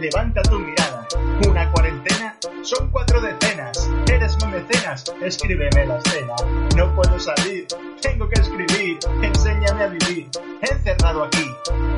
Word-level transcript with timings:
Levanta 0.00 0.40
tu 0.40 0.58
mirada. 0.58 1.06
Una 1.46 1.70
cuarentena 1.72 2.34
son 2.62 2.90
cuatro 2.90 3.20
decenas. 3.20 3.90
Eres 4.10 4.34
mi 4.42 4.50
mecenas, 4.50 5.04
escríbeme 5.22 5.84
la 5.84 5.98
escena. 5.98 6.34
No 6.74 6.94
puedo 6.94 7.20
salir, 7.20 7.66
tengo 8.00 8.26
que 8.30 8.40
escribir. 8.40 8.98
Enséñame 9.22 9.84
a 9.84 9.88
vivir, 9.88 10.26
encerrado 10.62 11.24
aquí. 11.24 11.46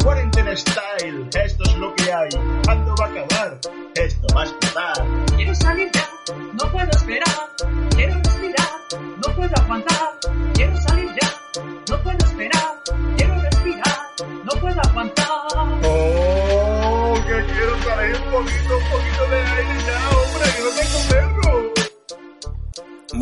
Cuarentena 0.02 0.56
style, 0.56 1.30
esto 1.44 1.62
es 1.62 1.76
lo 1.76 1.94
que 1.94 2.12
hay. 2.12 2.30
¿Cuándo 2.64 2.92
va 3.00 3.06
a 3.06 3.08
acabar? 3.08 3.58
Esto 3.94 4.26
va 4.34 4.42
a 4.42 4.44
explotar. 4.46 5.06
Quiero 5.36 5.54
salir 5.54 5.88
ya, 5.92 6.08
no 6.60 6.72
puedo 6.72 6.90
esperar. 6.90 7.91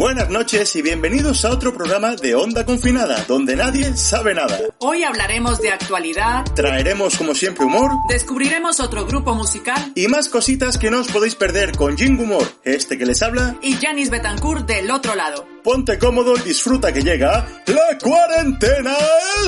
Buenas 0.01 0.31
noches 0.31 0.75
y 0.77 0.81
bienvenidos 0.81 1.45
a 1.45 1.51
otro 1.51 1.75
programa 1.75 2.17
de 2.17 2.35
Onda 2.35 2.65
Confinada, 2.65 3.23
donde 3.29 3.55
nadie 3.55 3.95
sabe 3.99 4.33
nada. 4.35 4.59
Hoy 4.79 5.05
hablaremos 5.05 5.61
de 5.61 5.73
actualidad, 5.73 6.43
Traeremos 6.55 7.19
como 7.19 7.35
siempre 7.35 7.67
humor 7.67 7.91
descubriremos 8.09 8.81
otro 8.81 9.05
grupo 9.05 9.35
musical 9.35 9.93
y 9.95 10.09
más 10.09 10.31
cositas 10.31 10.79
que 10.79 10.91
no 10.91 11.01
os 11.01 11.09
podéis 11.09 11.35
perder 11.35 11.77
con 11.77 11.99
Jing 11.99 12.19
Humor, 12.19 12.51
este 12.65 12.97
que 12.97 13.05
les 13.05 13.21
habla. 13.23 13.59
y 13.61 13.75
Janis 13.75 14.09
Betancourt 14.09 14.67
del 14.67 14.91
otro 14.91 15.15
lado. 15.15 15.47
Ponte 15.63 15.99
cómodo 15.99 16.35
y 16.35 16.41
disfruta 16.49 16.95
que 16.95 17.03
llega 17.03 17.47
la 17.67 17.99
cuarentena 18.03 18.97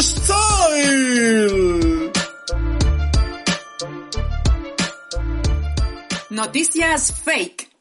Style. 0.03 0.53
Noticias 6.29 7.11
fake. 7.25 7.72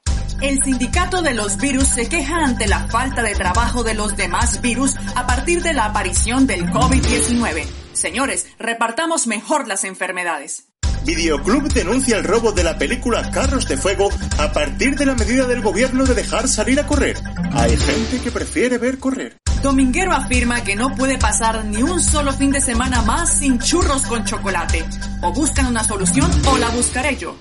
El 0.41 0.59
sindicato 0.63 1.21
de 1.21 1.35
los 1.35 1.57
virus 1.57 1.87
se 1.87 2.09
queja 2.09 2.37
ante 2.43 2.67
la 2.67 2.87
falta 2.87 3.21
de 3.21 3.35
trabajo 3.35 3.83
de 3.83 3.93
los 3.93 4.17
demás 4.17 4.59
virus 4.59 4.95
a 5.15 5.27
partir 5.27 5.61
de 5.61 5.73
la 5.73 5.85
aparición 5.85 6.47
del 6.47 6.65
COVID-19. 6.65 7.63
Señores, 7.93 8.47
repartamos 8.57 9.27
mejor 9.27 9.67
las 9.67 9.83
enfermedades. 9.83 10.65
Videoclub 11.05 11.71
denuncia 11.71 12.17
el 12.17 12.23
robo 12.23 12.53
de 12.53 12.63
la 12.63 12.79
película 12.79 13.29
Carros 13.29 13.67
de 13.67 13.77
Fuego 13.77 14.09
a 14.39 14.51
partir 14.51 14.95
de 14.95 15.05
la 15.05 15.13
medida 15.13 15.45
del 15.45 15.61
gobierno 15.61 16.05
de 16.05 16.15
dejar 16.15 16.47
salir 16.47 16.79
a 16.79 16.87
correr. 16.87 17.17
Hay 17.53 17.77
gente 17.77 18.19
que 18.19 18.31
prefiere 18.31 18.79
ver 18.79 18.97
correr. 18.97 19.37
Dominguero 19.61 20.11
afirma 20.11 20.63
que 20.63 20.75
no 20.75 20.95
puede 20.95 21.19
pasar 21.19 21.65
ni 21.65 21.83
un 21.83 22.01
solo 22.01 22.33
fin 22.33 22.49
de 22.49 22.61
semana 22.61 23.03
más 23.03 23.31
sin 23.31 23.59
churros 23.59 24.07
con 24.07 24.25
chocolate. 24.25 24.83
O 25.21 25.31
buscan 25.33 25.67
una 25.67 25.83
solución 25.83 26.31
o 26.47 26.57
la 26.57 26.69
buscaré 26.69 27.15
yo. 27.15 27.35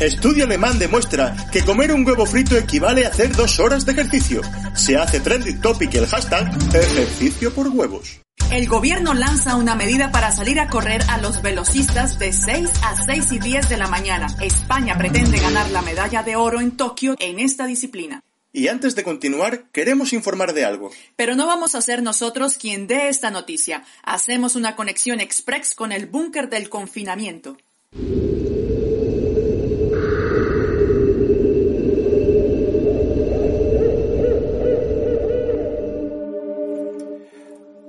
Estudio 0.00 0.44
alemán 0.44 0.78
demuestra 0.78 1.34
que 1.50 1.64
comer 1.64 1.90
un 1.90 2.06
huevo 2.06 2.26
frito 2.26 2.54
equivale 2.54 3.06
a 3.06 3.08
hacer 3.08 3.34
dos 3.34 3.58
horas 3.58 3.86
de 3.86 3.92
ejercicio. 3.92 4.42
Se 4.74 4.94
hace 4.98 5.20
trending 5.20 5.58
topic 5.62 5.94
el 5.94 6.06
hashtag 6.06 6.54
ejercicio 6.74 7.50
por 7.54 7.68
huevos. 7.68 8.20
El 8.52 8.68
gobierno 8.68 9.14
lanza 9.14 9.56
una 9.56 9.74
medida 9.74 10.12
para 10.12 10.32
salir 10.32 10.60
a 10.60 10.68
correr 10.68 11.00
a 11.08 11.16
los 11.16 11.40
velocistas 11.40 12.18
de 12.18 12.34
6 12.34 12.70
a 12.82 13.06
6 13.06 13.32
y 13.32 13.38
10 13.38 13.70
de 13.70 13.76
la 13.78 13.86
mañana. 13.86 14.26
España 14.42 14.98
pretende 14.98 15.40
ganar 15.40 15.70
la 15.70 15.80
medalla 15.80 16.22
de 16.22 16.36
oro 16.36 16.60
en 16.60 16.76
Tokio 16.76 17.16
en 17.18 17.40
esta 17.40 17.66
disciplina. 17.66 18.22
Y 18.52 18.68
antes 18.68 18.96
de 18.96 19.02
continuar, 19.02 19.70
queremos 19.72 20.12
informar 20.12 20.52
de 20.52 20.66
algo. 20.66 20.90
Pero 21.16 21.36
no 21.36 21.46
vamos 21.46 21.74
a 21.74 21.80
ser 21.80 22.02
nosotros 22.02 22.58
quien 22.58 22.86
dé 22.86 23.08
esta 23.08 23.30
noticia. 23.30 23.82
Hacemos 24.02 24.56
una 24.56 24.76
conexión 24.76 25.20
express 25.20 25.74
con 25.74 25.90
el 25.90 26.04
búnker 26.04 26.50
del 26.50 26.68
confinamiento. 26.68 27.56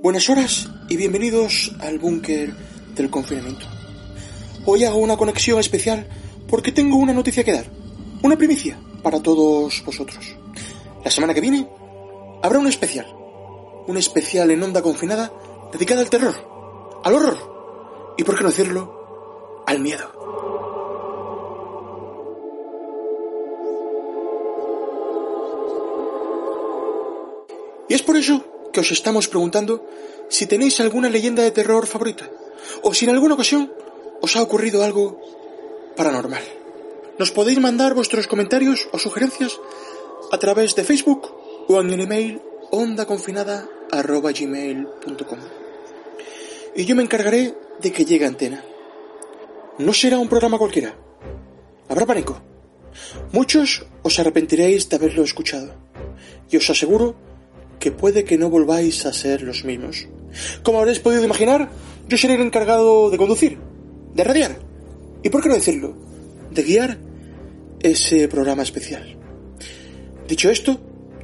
Buenas 0.08 0.30
horas 0.30 0.70
y 0.88 0.96
bienvenidos 0.96 1.76
al 1.82 2.00
búnker 2.00 2.54
del 2.96 3.10
confinamiento. 3.10 3.66
Hoy 4.64 4.86
hago 4.86 5.00
una 5.00 5.18
conexión 5.18 5.60
especial 5.60 6.08
porque 6.48 6.72
tengo 6.72 6.96
una 6.96 7.12
noticia 7.12 7.44
que 7.44 7.52
dar, 7.52 7.66
una 8.24 8.38
primicia 8.38 8.80
para 9.04 9.22
todos 9.22 9.84
vosotros. 9.86 10.38
La 11.04 11.12
semana 11.12 11.34
que 11.34 11.42
viene 11.42 11.68
habrá 12.42 12.58
un 12.58 12.68
especial, 12.68 13.06
un 13.86 13.98
especial 13.98 14.50
en 14.50 14.64
onda 14.64 14.82
confinada 14.82 15.34
dedicada 15.74 16.00
al 16.00 16.10
terror, 16.10 16.36
al 17.04 17.14
horror 17.14 18.16
y, 18.18 18.24
por 18.24 18.38
qué 18.38 18.44
no 18.44 18.50
decirlo, 18.50 19.66
al 19.68 19.82
miedo. 19.82 20.10
Y 27.90 27.94
es 27.94 28.02
por 28.04 28.16
eso 28.16 28.57
que 28.72 28.82
os 28.82 28.92
estamos 28.92 29.28
preguntando 29.28 29.84
si 30.30 30.46
tenéis 30.46 30.80
alguna 30.80 31.10
leyenda 31.10 31.44
de 31.44 31.52
terror 31.52 31.88
favorita 31.88 32.30
o 32.84 32.94
si 32.94 33.06
en 33.06 33.12
alguna 33.12 33.36
ocasión 33.36 33.72
os 34.22 34.36
ha 34.36 34.42
ocurrido 34.42 34.84
algo 34.84 35.22
paranormal. 35.96 36.44
Nos 37.18 37.32
podéis 37.32 37.60
mandar 37.60 37.94
vuestros 37.94 38.28
comentarios 38.28 38.90
o 38.92 39.00
sugerencias 39.00 39.58
a 40.32 40.38
través 40.38 40.76
de 40.76 40.84
Facebook 40.84 41.32
o 41.68 41.80
en 41.82 41.92
el 41.92 42.02
email 42.02 42.42
ondaconfinada.gmail.com 42.72 45.40
Y 46.76 46.86
yo 46.86 46.96
me 46.96 47.04
encargaré 47.04 47.56
de 47.82 47.92
que 47.92 48.06
llegue 48.06 48.26
a 48.26 48.28
antena. 48.28 48.64
No 49.80 49.94
será 49.94 50.20
un 50.20 50.30
programa 50.30 50.58
cualquiera. 50.58 50.96
Habrá 51.90 52.06
pánico. 52.06 52.42
Muchos 53.32 53.86
os 54.04 54.20
arrepentiréis 54.20 54.90
de 54.90 54.96
haberlo 54.96 55.24
escuchado. 55.24 55.74
Y 56.50 56.58
os 56.58 56.70
aseguro 56.70 57.16
que 57.80 57.92
puede 57.92 58.24
que 58.24 58.38
no 58.38 58.50
volváis 58.50 59.06
a 59.06 59.14
ser 59.14 59.42
los 59.42 59.64
mismos. 59.64 60.08
Como 60.64 60.80
habréis 60.80 61.00
podido 61.00 61.24
imaginar, 61.24 61.70
yo 62.08 62.18
seré 62.18 62.36
el 62.36 62.42
encargado 62.42 63.10
de 63.10 63.18
conducir, 63.18 63.58
de 64.14 64.24
radiar, 64.24 64.58
y 65.24 65.30
por 65.30 65.42
qué 65.42 65.50
no 65.50 65.56
decirlo, 65.56 65.96
de 66.52 66.64
guiar 66.64 66.98
ese 67.82 68.28
programa 68.28 68.64
especial. 68.64 69.16
Dicho 70.28 70.50
esto, 70.50 70.80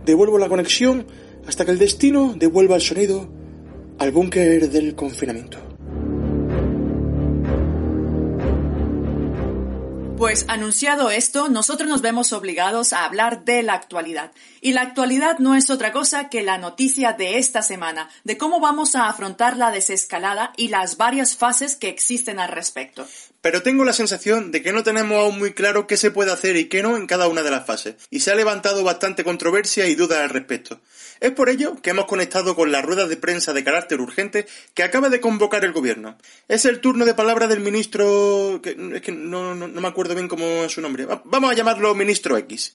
devuelvo 0.06 0.38
la 0.38 0.50
conexión 0.50 1.06
hasta 1.48 1.66
que 1.66 1.72
el 1.72 1.80
destino 1.80 2.36
devuelva 2.38 2.76
el 2.76 2.82
sonido 2.82 3.28
al 3.98 4.12
búnker 4.12 4.70
del 4.70 4.96
confinamiento. 4.96 5.73
Pues 10.24 10.46
anunciado 10.48 11.12
esto, 11.12 11.50
nosotros 11.50 11.90
nos 11.90 12.00
vemos 12.02 12.32
obligados 12.32 12.94
a 12.94 13.04
hablar 13.04 13.44
de 13.44 13.62
la 13.62 13.74
actualidad. 13.74 14.32
Y 14.62 14.72
la 14.72 14.80
actualidad 14.80 15.40
no 15.40 15.54
es 15.54 15.70
otra 15.70 15.92
cosa 15.92 16.30
que 16.30 16.44
la 16.44 16.58
noticia 16.58 17.12
de 17.12 17.40
esta 17.40 17.62
semana, 17.62 18.08
de 18.24 18.38
cómo 18.38 18.62
vamos 18.62 18.96
a 18.96 19.10
afrontar 19.10 19.58
la 19.58 19.70
desescalada 19.70 20.54
y 20.56 20.70
las 20.70 20.96
varias 20.96 21.36
fases 21.36 21.76
que 21.76 21.90
existen 21.90 22.40
al 22.40 22.48
respecto. 22.48 23.06
Pero 23.44 23.62
tengo 23.62 23.84
la 23.84 23.92
sensación 23.92 24.52
de 24.52 24.64
que 24.64 24.72
no 24.72 24.84
tenemos 24.84 25.20
aún 25.20 25.38
muy 25.38 25.52
claro 25.54 25.86
qué 25.86 25.98
se 25.98 26.12
puede 26.12 26.32
hacer 26.32 26.56
y 26.56 26.70
qué 26.70 26.82
no 26.82 26.96
en 26.96 27.08
cada 27.08 27.28
una 27.28 27.44
de 27.44 27.52
las 27.52 27.66
fases, 27.66 27.96
y 28.10 28.22
se 28.22 28.32
ha 28.32 28.36
levantado 28.36 28.84
bastante 28.86 29.26
controversia 29.26 29.86
y 29.88 29.96
dudas 29.96 30.20
al 30.20 30.30
respecto. 30.30 30.80
Es 31.20 31.32
por 31.32 31.50
ello 31.50 31.76
que 31.82 31.90
hemos 31.90 32.06
conectado 32.06 32.56
con 32.56 32.72
la 32.72 32.82
rueda 32.82 33.06
de 33.06 33.18
prensa 33.18 33.52
de 33.52 33.64
carácter 33.66 34.00
urgente 34.00 34.48
que 34.74 34.84
acaba 34.84 35.10
de 35.10 35.20
convocar 35.20 35.66
el 35.66 35.74
gobierno. 35.74 36.18
Es 36.48 36.64
el 36.64 36.80
turno 36.80 37.04
de 37.06 37.14
palabra 37.16 37.48
del 37.48 37.60
ministro... 37.60 38.62
es 38.64 39.02
que 39.02 39.12
no, 39.12 39.54
no- 39.56 39.68
me 39.68 39.88
acuerdo 39.90 40.16
bien 40.16 40.30
cómo 40.30 40.46
es 40.64 40.72
su 40.72 40.80
nombre. 40.82 41.06
Va- 41.06 41.22
Vamos 41.26 41.52
a 41.52 41.54
llamarlo 41.54 41.94
ministro 41.96 42.38
X. 42.38 42.72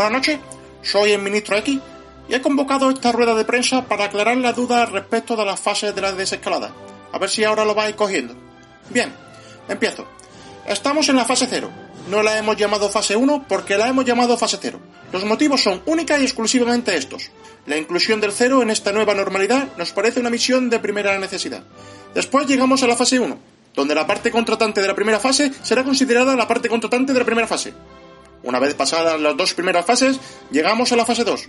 Buenas 0.00 0.14
noches, 0.14 0.38
soy 0.80 1.10
el 1.10 1.20
ministro 1.20 1.58
X 1.58 1.78
y 2.26 2.34
he 2.34 2.40
convocado 2.40 2.88
esta 2.88 3.12
rueda 3.12 3.34
de 3.34 3.44
prensa 3.44 3.84
para 3.84 4.04
aclarar 4.04 4.34
las 4.38 4.56
dudas 4.56 4.90
respecto 4.90 5.36
de 5.36 5.44
las 5.44 5.60
fases 5.60 5.94
de 5.94 6.00
la 6.00 6.12
desescalada. 6.12 6.72
A 7.12 7.18
ver 7.18 7.28
si 7.28 7.44
ahora 7.44 7.66
lo 7.66 7.74
vais 7.74 7.94
cogiendo. 7.94 8.34
Bien, 8.88 9.12
empiezo. 9.68 10.06
Estamos 10.66 11.06
en 11.10 11.16
la 11.16 11.26
fase 11.26 11.46
0. 11.50 11.68
No 12.08 12.22
la 12.22 12.38
hemos 12.38 12.56
llamado 12.56 12.88
fase 12.88 13.14
1 13.14 13.44
porque 13.46 13.76
la 13.76 13.88
hemos 13.88 14.06
llamado 14.06 14.38
fase 14.38 14.56
0. 14.58 14.80
Los 15.12 15.26
motivos 15.26 15.60
son 15.60 15.82
única 15.84 16.18
y 16.18 16.22
exclusivamente 16.22 16.96
estos. 16.96 17.30
La 17.66 17.76
inclusión 17.76 18.22
del 18.22 18.32
cero 18.32 18.62
en 18.62 18.70
esta 18.70 18.92
nueva 18.92 19.12
normalidad 19.12 19.68
nos 19.76 19.92
parece 19.92 20.18
una 20.18 20.30
misión 20.30 20.70
de 20.70 20.78
primera 20.78 21.18
necesidad. 21.18 21.62
Después 22.14 22.46
llegamos 22.46 22.82
a 22.82 22.86
la 22.86 22.96
fase 22.96 23.20
1, 23.20 23.38
donde 23.74 23.94
la 23.94 24.06
parte 24.06 24.30
contratante 24.30 24.80
de 24.80 24.88
la 24.88 24.94
primera 24.94 25.20
fase 25.20 25.52
será 25.62 25.84
considerada 25.84 26.36
la 26.36 26.48
parte 26.48 26.70
contratante 26.70 27.12
de 27.12 27.18
la 27.18 27.26
primera 27.26 27.46
fase. 27.46 27.74
Una 28.42 28.58
vez 28.58 28.74
pasadas 28.74 29.20
las 29.20 29.36
dos 29.36 29.54
primeras 29.54 29.84
fases, 29.84 30.18
llegamos 30.50 30.92
a 30.92 30.96
la 30.96 31.04
fase 31.04 31.24
2. 31.24 31.48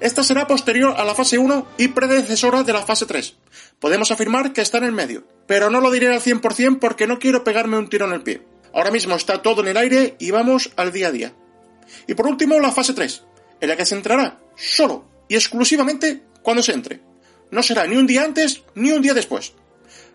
Esta 0.00 0.24
será 0.24 0.46
posterior 0.46 0.94
a 0.96 1.04
la 1.04 1.14
fase 1.14 1.38
1 1.38 1.66
y 1.78 1.88
predecesora 1.88 2.64
de 2.64 2.72
la 2.72 2.82
fase 2.82 3.06
3. 3.06 3.36
Podemos 3.78 4.10
afirmar 4.10 4.52
que 4.52 4.60
está 4.60 4.78
en 4.78 4.84
el 4.84 4.92
medio, 4.92 5.24
pero 5.46 5.70
no 5.70 5.80
lo 5.80 5.90
diré 5.90 6.08
al 6.12 6.20
100% 6.20 6.78
porque 6.80 7.06
no 7.06 7.18
quiero 7.18 7.44
pegarme 7.44 7.78
un 7.78 7.88
tiro 7.88 8.06
en 8.06 8.12
el 8.12 8.22
pie. 8.22 8.42
Ahora 8.72 8.90
mismo 8.90 9.14
está 9.14 9.40
todo 9.40 9.62
en 9.62 9.68
el 9.68 9.76
aire 9.76 10.16
y 10.18 10.32
vamos 10.32 10.72
al 10.76 10.92
día 10.92 11.08
a 11.08 11.12
día. 11.12 11.32
Y 12.08 12.14
por 12.14 12.26
último, 12.26 12.58
la 12.58 12.72
fase 12.72 12.92
3, 12.92 13.22
en 13.60 13.68
la 13.68 13.76
que 13.76 13.86
se 13.86 13.94
entrará 13.94 14.40
solo 14.56 15.04
y 15.28 15.36
exclusivamente 15.36 16.24
cuando 16.42 16.62
se 16.62 16.72
entre. 16.72 17.00
No 17.50 17.62
será 17.62 17.86
ni 17.86 17.96
un 17.96 18.06
día 18.06 18.24
antes 18.24 18.64
ni 18.74 18.90
un 18.90 19.00
día 19.00 19.14
después. 19.14 19.52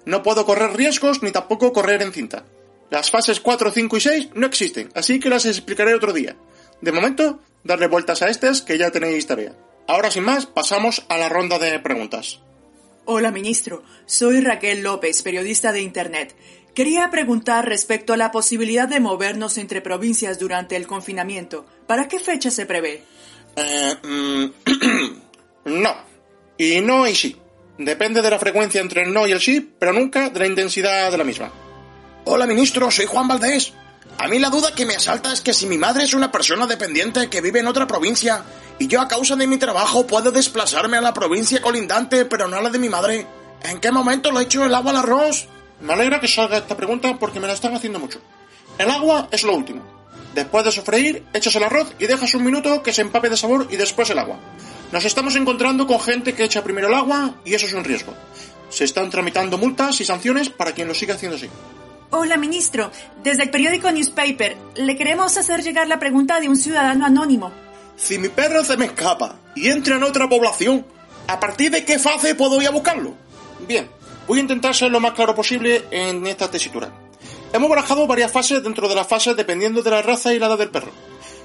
No 0.05 0.23
puedo 0.23 0.45
correr 0.45 0.75
riesgos 0.75 1.23
ni 1.23 1.31
tampoco 1.31 1.71
correr 1.71 2.01
en 2.01 2.11
cinta. 2.11 2.43
Las 2.89 3.11
fases 3.11 3.39
4, 3.39 3.71
5 3.71 3.97
y 3.97 3.99
6 3.99 4.29
no 4.33 4.47
existen, 4.47 4.89
así 4.95 5.19
que 5.19 5.29
las 5.29 5.45
explicaré 5.45 5.93
otro 5.93 6.11
día. 6.11 6.35
De 6.81 6.91
momento, 6.91 7.39
darle 7.63 7.87
vueltas 7.87 8.21
a 8.21 8.29
estas 8.29 8.61
que 8.61 8.77
ya 8.77 8.89
tenéis 8.91 9.27
tarea. 9.27 9.55
Ahora 9.87 10.11
sin 10.11 10.23
más, 10.23 10.45
pasamos 10.45 11.05
a 11.09 11.17
la 11.17 11.29
ronda 11.29 11.59
de 11.59 11.79
preguntas. 11.79 12.39
Hola, 13.05 13.31
ministro. 13.31 13.83
Soy 14.05 14.41
Raquel 14.41 14.81
López, 14.81 15.21
periodista 15.23 15.71
de 15.71 15.81
Internet. 15.81 16.35
Quería 16.75 17.09
preguntar 17.09 17.67
respecto 17.67 18.13
a 18.13 18.17
la 18.17 18.31
posibilidad 18.31 18.87
de 18.87 18.99
movernos 18.99 19.57
entre 19.57 19.81
provincias 19.81 20.37
durante 20.37 20.75
el 20.75 20.85
confinamiento. 20.85 21.65
¿Para 21.87 22.07
qué 22.07 22.19
fecha 22.19 22.51
se 22.51 22.65
prevé? 22.65 23.03
Eh, 23.55 23.95
mm, 24.03 24.45
no. 25.81 25.95
Y 26.57 26.81
no 26.81 27.07
y 27.07 27.15
sí. 27.15 27.35
Depende 27.77 28.21
de 28.21 28.29
la 28.29 28.39
frecuencia 28.39 28.81
entre 28.81 29.03
el 29.03 29.13
no 29.13 29.27
y 29.27 29.31
el 29.31 29.41
sí, 29.41 29.73
pero 29.79 29.91
nunca 29.93 30.29
de 30.29 30.39
la 30.39 30.47
intensidad 30.47 31.11
de 31.11 31.17
la 31.17 31.23
misma. 31.23 31.51
Hola, 32.25 32.45
ministro, 32.45 32.91
soy 32.91 33.05
Juan 33.05 33.27
Valdés. 33.27 33.73
A 34.17 34.27
mí 34.27 34.39
la 34.39 34.49
duda 34.49 34.73
que 34.75 34.85
me 34.85 34.95
asalta 34.95 35.31
es 35.31 35.41
que 35.41 35.53
si 35.53 35.65
mi 35.65 35.77
madre 35.77 36.03
es 36.03 36.13
una 36.13 36.31
persona 36.31 36.67
dependiente 36.67 37.29
que 37.29 37.41
vive 37.41 37.59
en 37.59 37.67
otra 37.67 37.87
provincia 37.87 38.43
y 38.77 38.87
yo 38.87 39.01
a 39.01 39.07
causa 39.07 39.35
de 39.35 39.47
mi 39.47 39.57
trabajo 39.57 40.05
puedo 40.05 40.29
desplazarme 40.31 40.97
a 40.97 41.01
la 41.01 41.13
provincia 41.13 41.61
colindante 41.61 42.25
pero 42.25 42.47
no 42.47 42.57
a 42.57 42.61
la 42.61 42.69
de 42.69 42.77
mi 42.77 42.89
madre, 42.89 43.25
¿en 43.63 43.79
qué 43.79 43.91
momento 43.91 44.31
le 44.31 44.41
echo 44.41 44.65
el 44.65 44.75
agua 44.75 44.91
al 44.91 44.97
arroz? 44.97 45.47
Me 45.79 45.93
alegra 45.93 46.19
que 46.19 46.27
salga 46.27 46.57
esta 46.57 46.75
pregunta 46.75 47.17
porque 47.17 47.39
me 47.39 47.47
la 47.47 47.53
están 47.53 47.73
haciendo 47.73 47.99
mucho. 47.99 48.19
El 48.77 48.89
agua 48.91 49.29
es 49.31 49.43
lo 49.43 49.55
último. 49.55 49.81
Después 50.35 50.65
de 50.65 50.71
sofreír, 50.73 51.25
echas 51.33 51.55
el 51.55 51.63
arroz 51.63 51.93
y 51.99 52.05
dejas 52.05 52.33
un 52.33 52.43
minuto 52.43 52.83
que 52.83 52.93
se 52.93 53.01
empape 53.01 53.29
de 53.29 53.37
sabor 53.37 53.67
y 53.71 53.77
después 53.77 54.09
el 54.09 54.19
agua. 54.19 54.37
Nos 54.91 55.05
estamos 55.05 55.35
encontrando 55.35 55.87
con 55.87 55.99
gente 56.01 56.33
que 56.33 56.43
echa 56.43 56.63
primero 56.63 56.89
el 56.89 56.93
agua 56.93 57.35
y 57.45 57.53
eso 57.53 57.65
es 57.65 57.73
un 57.73 57.85
riesgo. 57.85 58.13
Se 58.69 58.83
están 58.83 59.09
tramitando 59.09 59.57
multas 59.57 60.01
y 60.01 60.05
sanciones 60.05 60.49
para 60.49 60.73
quien 60.73 60.87
lo 60.87 60.93
siga 60.93 61.15
haciendo 61.15 61.37
así. 61.37 61.49
Hola, 62.11 62.37
ministro. 62.37 62.91
Desde 63.21 63.43
el 63.43 63.51
periódico 63.51 63.91
Newspaper, 63.91 64.57
le 64.75 64.97
queremos 64.97 65.37
hacer 65.37 65.61
llegar 65.61 65.87
la 65.87 65.99
pregunta 65.99 66.39
de 66.39 66.49
un 66.49 66.55
ciudadano 66.55 67.05
anónimo. 67.05 67.51
Si 67.97 68.17
mi 68.17 68.29
perro 68.29 68.63
se 68.63 68.77
me 68.77 68.85
escapa 68.85 69.35
y 69.55 69.69
entra 69.69 69.97
en 69.97 70.03
otra 70.03 70.27
población, 70.27 70.85
¿a 71.27 71.39
partir 71.39 71.69
de 71.69 71.85
qué 71.85 71.99
fase 71.99 72.33
puedo 72.33 72.59
ir 72.59 72.67
a 72.67 72.71
buscarlo? 72.71 73.13
Bien, 73.67 73.87
voy 74.27 74.39
a 74.39 74.41
intentar 74.41 74.73
ser 74.73 74.89
lo 74.89 74.99
más 74.99 75.13
claro 75.13 75.35
posible 75.35 75.85
en 75.91 76.25
esta 76.25 76.49
tesitura. 76.49 76.91
Hemos 77.53 77.69
barajado 77.69 78.07
varias 78.07 78.31
fases 78.31 78.63
dentro 78.63 78.89
de 78.89 78.95
las 78.95 79.05
fases 79.05 79.35
dependiendo 79.35 79.83
de 79.83 79.91
la 79.91 80.01
raza 80.01 80.33
y 80.33 80.39
la 80.39 80.47
edad 80.47 80.57
del 80.57 80.71
perro. 80.71 80.91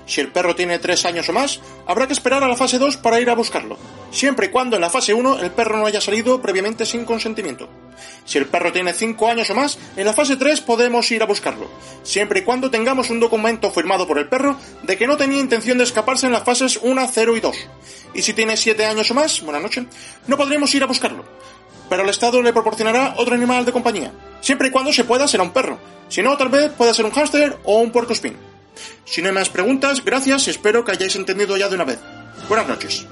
Si 0.07 0.21
el 0.21 0.29
perro 0.29 0.55
tiene 0.55 0.79
3 0.79 1.05
años 1.07 1.29
o 1.29 1.33
más, 1.33 1.61
habrá 1.87 2.07
que 2.07 2.13
esperar 2.13 2.45
a 2.45 2.49
la 2.49 2.57
fase 2.57 2.79
2 2.79 2.99
para 2.99 3.21
ir 3.21 3.31
a 3.31 3.35
buscarlo, 3.35 3.79
siempre 4.11 4.47
y 4.47 4.49
cuando 4.51 4.77
en 4.77 4.83
la 4.83 4.91
fase 4.91 5.15
1 5.15 5.41
el 5.41 5.51
perro 5.51 5.79
no 5.79 5.87
haya 5.87 6.01
salido 6.01 6.43
previamente 6.43 6.85
sin 6.85 7.05
consentimiento. 7.05 7.69
Si 8.27 8.37
el 8.39 8.47
perro 8.47 8.73
tiene 8.73 8.93
5 8.93 9.29
años 9.29 9.49
o 9.51 9.55
más, 9.55 9.79
en 9.97 10.05
la 10.05 10.13
fase 10.13 10.37
3 10.37 10.61
podemos 10.61 11.11
ir 11.11 11.23
a 11.23 11.27
buscarlo, 11.27 11.71
siempre 12.03 12.41
y 12.41 12.43
cuando 12.43 12.71
tengamos 12.71 13.09
un 13.09 13.21
documento 13.21 13.71
firmado 13.71 14.07
por 14.07 14.19
el 14.19 14.29
perro 14.29 14.59
de 14.83 14.97
que 14.99 15.07
no 15.07 15.17
tenía 15.17 15.41
intención 15.41 15.79
de 15.79 15.85
escaparse 15.85 16.27
en 16.27 16.33
las 16.33 16.45
fases 16.45 16.79
1, 16.83 17.09
0 17.11 17.37
y 17.37 17.41
2. 17.41 17.57
Y 18.15 18.23
si 18.23 18.35
tiene 18.35 18.57
7 18.57 18.85
años 18.85 19.11
o 19.11 19.15
más, 19.15 19.41
buena 19.41 19.61
noche, 19.61 19.87
no 20.27 20.37
podremos 20.37 20.75
ir 20.75 20.83
a 20.83 20.87
buscarlo. 20.87 21.25
Pero 21.89 22.03
el 22.03 22.09
Estado 22.09 22.41
le 22.43 22.53
proporcionará 22.53 23.15
otro 23.19 23.35
animal 23.35 23.65
de 23.65 23.73
compañía. 23.73 24.13
Siempre 24.41 24.69
y 24.69 24.71
cuando 24.71 24.93
se 24.93 25.05
pueda 25.05 25.29
será 25.29 25.43
un 25.43 25.53
perro. 25.53 25.79
Si 26.09 26.23
no, 26.23 26.37
tal 26.37 26.49
vez 26.49 26.73
pueda 26.73 26.95
ser 26.95 27.05
un 27.05 27.11
hámster 27.11 27.59
o 27.65 27.79
un 27.81 27.91
puerco 27.91 28.13
espín. 28.13 28.37
Si 29.05 29.23
no 29.23 29.29
hay 29.29 29.35
más 29.35 29.51
preguntas, 29.51 30.05
gracias 30.05 30.47
y 30.47 30.51
espero 30.51 30.85
que 30.85 30.93
hayáis 30.93 31.17
entendido 31.17 31.57
ya 31.57 31.69
de 31.69 31.75
una 31.75 31.85
vez. 31.85 31.99
Buenas 32.49 32.69
noches. 32.69 33.07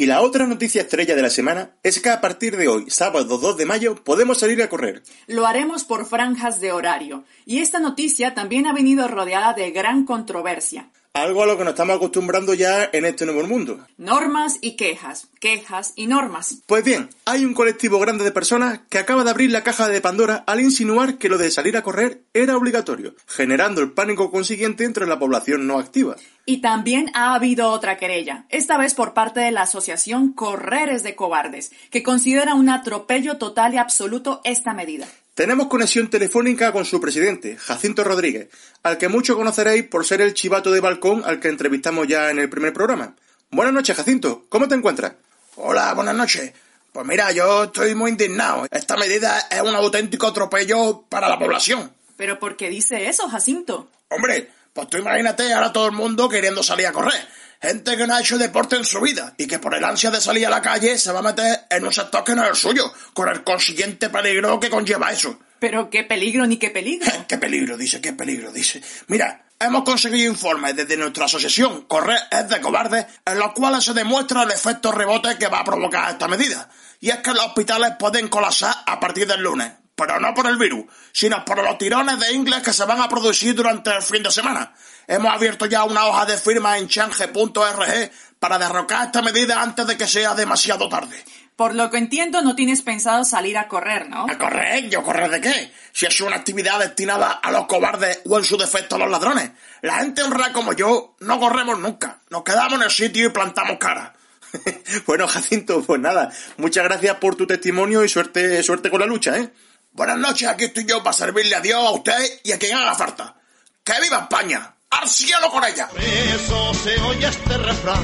Y 0.00 0.06
la 0.06 0.22
otra 0.22 0.46
noticia 0.46 0.80
estrella 0.80 1.14
de 1.14 1.20
la 1.20 1.28
semana 1.28 1.76
es 1.82 2.00
que 2.00 2.08
a 2.08 2.22
partir 2.22 2.56
de 2.56 2.68
hoy, 2.68 2.86
sábado 2.88 3.36
2 3.36 3.58
de 3.58 3.66
mayo, 3.66 3.96
podemos 4.02 4.38
salir 4.38 4.62
a 4.62 4.70
correr. 4.70 5.02
Lo 5.26 5.46
haremos 5.46 5.84
por 5.84 6.06
franjas 6.06 6.58
de 6.58 6.72
horario. 6.72 7.24
Y 7.44 7.58
esta 7.58 7.80
noticia 7.80 8.32
también 8.32 8.66
ha 8.66 8.72
venido 8.72 9.08
rodeada 9.08 9.52
de 9.52 9.70
gran 9.72 10.06
controversia. 10.06 10.90
Algo 11.12 11.42
a 11.42 11.46
lo 11.46 11.58
que 11.58 11.64
nos 11.64 11.72
estamos 11.72 11.96
acostumbrando 11.96 12.54
ya 12.54 12.88
en 12.92 13.04
este 13.04 13.26
nuevo 13.26 13.42
mundo. 13.42 13.84
Normas 13.96 14.58
y 14.60 14.76
quejas, 14.76 15.26
quejas 15.40 15.92
y 15.96 16.06
normas. 16.06 16.62
Pues 16.66 16.84
bien, 16.84 17.10
hay 17.24 17.44
un 17.44 17.52
colectivo 17.52 17.98
grande 17.98 18.22
de 18.22 18.30
personas 18.30 18.82
que 18.88 18.98
acaba 18.98 19.24
de 19.24 19.30
abrir 19.30 19.50
la 19.50 19.64
caja 19.64 19.88
de 19.88 20.00
Pandora 20.00 20.44
al 20.46 20.60
insinuar 20.60 21.18
que 21.18 21.28
lo 21.28 21.36
de 21.36 21.50
salir 21.50 21.76
a 21.76 21.82
correr 21.82 22.22
era 22.32 22.56
obligatorio, 22.56 23.16
generando 23.26 23.80
el 23.80 23.90
pánico 23.90 24.30
consiguiente 24.30 24.84
entre 24.84 25.08
la 25.08 25.18
población 25.18 25.66
no 25.66 25.80
activa. 25.80 26.14
Y 26.46 26.60
también 26.60 27.10
ha 27.14 27.34
habido 27.34 27.70
otra 27.70 27.96
querella, 27.96 28.46
esta 28.48 28.78
vez 28.78 28.94
por 28.94 29.12
parte 29.12 29.40
de 29.40 29.50
la 29.50 29.62
asociación 29.62 30.32
Correres 30.32 31.02
de 31.02 31.16
Cobardes, 31.16 31.72
que 31.90 32.04
considera 32.04 32.54
un 32.54 32.68
atropello 32.68 33.36
total 33.36 33.74
y 33.74 33.78
absoluto 33.78 34.40
esta 34.44 34.74
medida. 34.74 35.08
Tenemos 35.40 35.68
conexión 35.68 36.10
telefónica 36.10 36.70
con 36.70 36.84
su 36.84 37.00
presidente, 37.00 37.56
Jacinto 37.56 38.04
Rodríguez, 38.04 38.50
al 38.82 38.98
que 38.98 39.08
mucho 39.08 39.36
conoceréis 39.36 39.84
por 39.84 40.04
ser 40.04 40.20
el 40.20 40.34
chivato 40.34 40.70
de 40.70 40.80
balcón 40.80 41.22
al 41.24 41.40
que 41.40 41.48
entrevistamos 41.48 42.06
ya 42.06 42.28
en 42.28 42.38
el 42.38 42.50
primer 42.50 42.74
programa. 42.74 43.16
Buenas 43.50 43.72
noches, 43.72 43.96
Jacinto. 43.96 44.44
¿Cómo 44.50 44.68
te 44.68 44.74
encuentras? 44.74 45.14
Hola, 45.56 45.94
buenas 45.94 46.14
noches. 46.14 46.52
Pues 46.92 47.06
mira, 47.06 47.32
yo 47.32 47.64
estoy 47.64 47.94
muy 47.94 48.10
indignado. 48.10 48.66
Esta 48.70 48.98
medida 48.98 49.38
es 49.50 49.62
un 49.62 49.74
auténtico 49.74 50.26
atropello 50.26 51.06
para 51.08 51.30
la 51.30 51.38
población. 51.38 51.90
¿Pero 52.18 52.38
por 52.38 52.54
qué 52.58 52.68
dice 52.68 53.08
eso, 53.08 53.26
Jacinto? 53.26 53.88
Hombre, 54.08 54.50
pues 54.74 54.90
tú 54.90 54.98
imagínate 54.98 55.50
ahora 55.54 55.72
todo 55.72 55.86
el 55.86 55.92
mundo 55.92 56.28
queriendo 56.28 56.62
salir 56.62 56.86
a 56.86 56.92
correr. 56.92 57.26
Gente 57.62 57.94
que 57.94 58.06
no 58.06 58.14
ha 58.14 58.20
hecho 58.20 58.38
deporte 58.38 58.76
en 58.76 58.84
su 58.84 59.00
vida 59.02 59.34
y 59.36 59.46
que 59.46 59.58
por 59.58 59.74
el 59.74 59.84
ansia 59.84 60.10
de 60.10 60.20
salir 60.20 60.46
a 60.46 60.50
la 60.50 60.62
calle 60.62 60.96
se 60.96 61.12
va 61.12 61.18
a 61.18 61.22
meter 61.22 61.66
en 61.68 61.84
un 61.84 61.92
sector 61.92 62.24
que 62.24 62.34
no 62.34 62.42
es 62.42 62.50
el 62.50 62.56
suyo, 62.56 62.90
con 63.12 63.28
el 63.28 63.44
consiguiente 63.44 64.08
peligro 64.08 64.58
que 64.58 64.70
conlleva 64.70 65.12
eso. 65.12 65.38
Pero 65.58 65.90
qué 65.90 66.04
peligro 66.04 66.46
ni 66.46 66.56
qué 66.56 66.70
peligro. 66.70 67.12
¿Qué 67.28 67.36
peligro? 67.36 67.76
Dice, 67.76 68.00
qué 68.00 68.14
peligro, 68.14 68.50
dice. 68.50 68.82
Mira, 69.08 69.44
hemos 69.58 69.82
conseguido 69.82 70.32
informes 70.32 70.74
desde 70.74 70.96
nuestra 70.96 71.26
asociación 71.26 71.82
Correr 71.82 72.18
es 72.30 72.48
de 72.48 72.62
cobardes, 72.62 73.04
en 73.26 73.38
los 73.38 73.52
cuales 73.52 73.84
se 73.84 73.92
demuestra 73.92 74.44
el 74.44 74.50
efecto 74.52 74.90
rebote 74.90 75.36
que 75.36 75.48
va 75.48 75.60
a 75.60 75.64
provocar 75.64 76.10
esta 76.10 76.28
medida. 76.28 76.70
Y 76.98 77.10
es 77.10 77.18
que 77.18 77.34
los 77.34 77.44
hospitales 77.44 77.92
pueden 77.98 78.28
colapsar 78.28 78.74
a 78.86 78.98
partir 78.98 79.26
del 79.26 79.42
lunes, 79.42 79.70
pero 79.94 80.18
no 80.18 80.32
por 80.32 80.46
el 80.46 80.56
virus, 80.56 80.86
sino 81.12 81.44
por 81.44 81.62
los 81.62 81.76
tirones 81.76 82.18
de 82.20 82.32
inglés 82.32 82.62
que 82.62 82.72
se 82.72 82.86
van 82.86 83.02
a 83.02 83.08
producir 83.08 83.54
durante 83.54 83.94
el 83.94 84.02
fin 84.02 84.22
de 84.22 84.30
semana. 84.30 84.74
Hemos 85.10 85.34
abierto 85.34 85.66
ya 85.66 85.82
una 85.82 86.06
hoja 86.06 86.24
de 86.24 86.38
firma 86.38 86.78
en 86.78 86.86
change.org 86.86 88.12
para 88.38 88.58
derrocar 88.60 89.06
esta 89.06 89.20
medida 89.22 89.60
antes 89.60 89.84
de 89.84 89.96
que 89.98 90.06
sea 90.06 90.36
demasiado 90.36 90.88
tarde. 90.88 91.16
Por 91.56 91.74
lo 91.74 91.90
que 91.90 91.98
entiendo, 91.98 92.42
no 92.42 92.54
tienes 92.54 92.82
pensado 92.82 93.24
salir 93.24 93.58
a 93.58 93.66
correr, 93.66 94.08
¿no? 94.08 94.26
¿A 94.30 94.38
correr? 94.38 94.88
¿Yo 94.88 95.02
correr 95.02 95.28
de 95.28 95.40
qué? 95.40 95.72
Si 95.92 96.06
es 96.06 96.20
una 96.20 96.36
actividad 96.36 96.78
destinada 96.78 97.32
a 97.32 97.50
los 97.50 97.66
cobardes 97.66 98.20
o 98.24 98.38
en 98.38 98.44
su 98.44 98.56
defecto 98.56 98.94
a 98.94 98.98
los 98.98 99.10
ladrones. 99.10 99.50
La 99.82 99.96
gente 99.96 100.22
honrada 100.22 100.52
como 100.52 100.74
yo 100.74 101.16
no 101.18 101.40
corremos 101.40 101.80
nunca. 101.80 102.20
Nos 102.30 102.44
quedamos 102.44 102.74
en 102.74 102.82
el 102.82 102.90
sitio 102.92 103.26
y 103.26 103.30
plantamos 103.30 103.78
cara. 103.78 104.14
bueno, 105.06 105.26
Jacinto, 105.26 105.82
pues 105.82 106.00
nada. 106.00 106.30
Muchas 106.56 106.84
gracias 106.84 107.16
por 107.16 107.34
tu 107.34 107.48
testimonio 107.48 108.04
y 108.04 108.08
suerte, 108.08 108.62
suerte 108.62 108.88
con 108.90 109.00
la 109.00 109.06
lucha, 109.06 109.36
¿eh? 109.36 109.52
Buenas 109.90 110.18
noches, 110.18 110.46
aquí 110.46 110.66
estoy 110.66 110.84
yo 110.84 111.02
para 111.02 111.14
servirle 111.14 111.56
a 111.56 111.60
Dios, 111.60 111.84
a 111.84 111.90
usted 111.90 112.40
y 112.44 112.52
a 112.52 112.60
quien 112.60 112.76
haga 112.76 112.94
falta. 112.94 113.34
¡Que 113.82 114.00
viva 114.00 114.18
España! 114.18 114.76
¡Al 114.90 115.08
cielo 115.08 115.48
con 115.50 115.64
ella! 115.64 115.88
Eso 116.34 116.74
se 116.74 117.00
oye 117.00 117.28
este 117.28 117.56
refrán. 117.56 118.02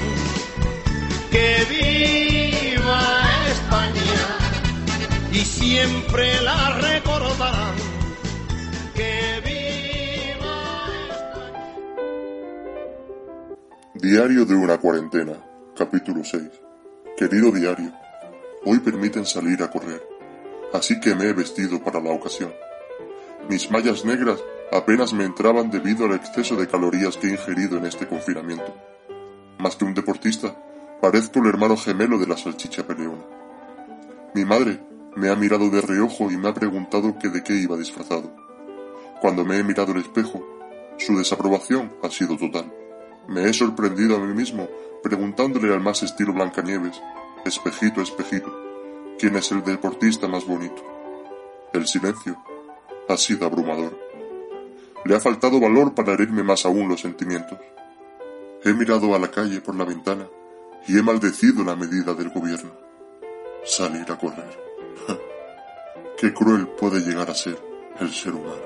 ¡Que 1.30 1.66
viva 1.68 3.22
España! 3.50 4.38
Y 5.32 5.40
siempre 5.40 6.40
la 6.42 6.78
recordarán. 6.78 7.74
¡Que 8.94 9.42
viva 9.44 10.86
España! 11.10 11.76
Diario 13.94 14.44
de 14.46 14.54
una 14.54 14.78
cuarentena, 14.78 15.34
capítulo 15.76 16.22
6. 16.22 16.42
Querido 17.16 17.50
diario, 17.50 17.92
hoy 18.64 18.78
permiten 18.78 19.26
salir 19.26 19.60
a 19.62 19.70
correr, 19.70 20.06
así 20.72 21.00
que 21.00 21.14
me 21.16 21.24
he 21.24 21.32
vestido 21.32 21.82
para 21.82 22.00
la 22.00 22.10
ocasión. 22.10 22.54
Mis 23.48 23.70
mallas 23.70 24.04
negras 24.04 24.38
apenas 24.72 25.12
me 25.12 25.24
entraban 25.24 25.70
debido 25.70 26.06
al 26.06 26.14
exceso 26.14 26.56
de 26.56 26.68
calorías 26.68 27.16
que 27.16 27.28
he 27.28 27.30
ingerido 27.30 27.78
en 27.78 27.86
este 27.86 28.06
confinamiento. 28.06 28.74
Más 29.58 29.76
que 29.76 29.84
un 29.84 29.94
deportista, 29.94 30.56
parezco 31.00 31.40
el 31.40 31.46
hermano 31.46 31.76
gemelo 31.76 32.18
de 32.18 32.26
la 32.26 32.36
salchicha 32.36 32.86
peleona. 32.86 33.24
Mi 34.34 34.44
madre 34.44 34.80
me 35.14 35.30
ha 35.30 35.36
mirado 35.36 35.70
de 35.70 35.80
reojo 35.80 36.30
y 36.30 36.36
me 36.36 36.48
ha 36.48 36.54
preguntado 36.54 37.18
que 37.18 37.28
de 37.28 37.42
qué 37.42 37.54
iba 37.54 37.76
disfrazado. 37.76 38.30
Cuando 39.20 39.44
me 39.44 39.58
he 39.58 39.64
mirado 39.64 39.92
al 39.92 40.00
espejo, 40.00 40.44
su 40.98 41.16
desaprobación 41.16 41.94
ha 42.02 42.10
sido 42.10 42.36
total. 42.36 42.72
Me 43.28 43.48
he 43.48 43.52
sorprendido 43.52 44.16
a 44.16 44.20
mí 44.20 44.34
mismo 44.34 44.68
preguntándole 45.02 45.72
al 45.72 45.80
más 45.80 46.02
estilo 46.02 46.32
Blancanieves, 46.32 47.00
espejito, 47.44 48.02
espejito, 48.02 48.52
quién 49.18 49.36
es 49.36 49.50
el 49.52 49.62
deportista 49.62 50.28
más 50.28 50.46
bonito. 50.46 50.82
El 51.72 51.86
silencio 51.86 52.36
ha 53.08 53.16
sido 53.16 53.46
abrumador. 53.46 54.05
Le 55.06 55.14
ha 55.14 55.20
faltado 55.20 55.60
valor 55.60 55.94
para 55.94 56.14
herirme 56.14 56.42
más 56.42 56.66
aún 56.66 56.88
los 56.88 57.00
sentimientos. 57.00 57.56
He 58.64 58.72
mirado 58.72 59.14
a 59.14 59.20
la 59.20 59.30
calle 59.30 59.60
por 59.60 59.76
la 59.76 59.84
ventana 59.84 60.26
y 60.88 60.98
he 60.98 61.02
maldecido 61.02 61.62
la 61.62 61.76
medida 61.76 62.12
del 62.12 62.30
gobierno. 62.30 62.72
Salir 63.64 64.10
a 64.10 64.18
correr. 64.18 64.50
Qué 66.18 66.34
cruel 66.34 66.66
puede 66.66 66.98
llegar 67.00 67.30
a 67.30 67.34
ser 67.36 67.56
el 68.00 68.10
ser 68.12 68.34
humano. 68.34 68.62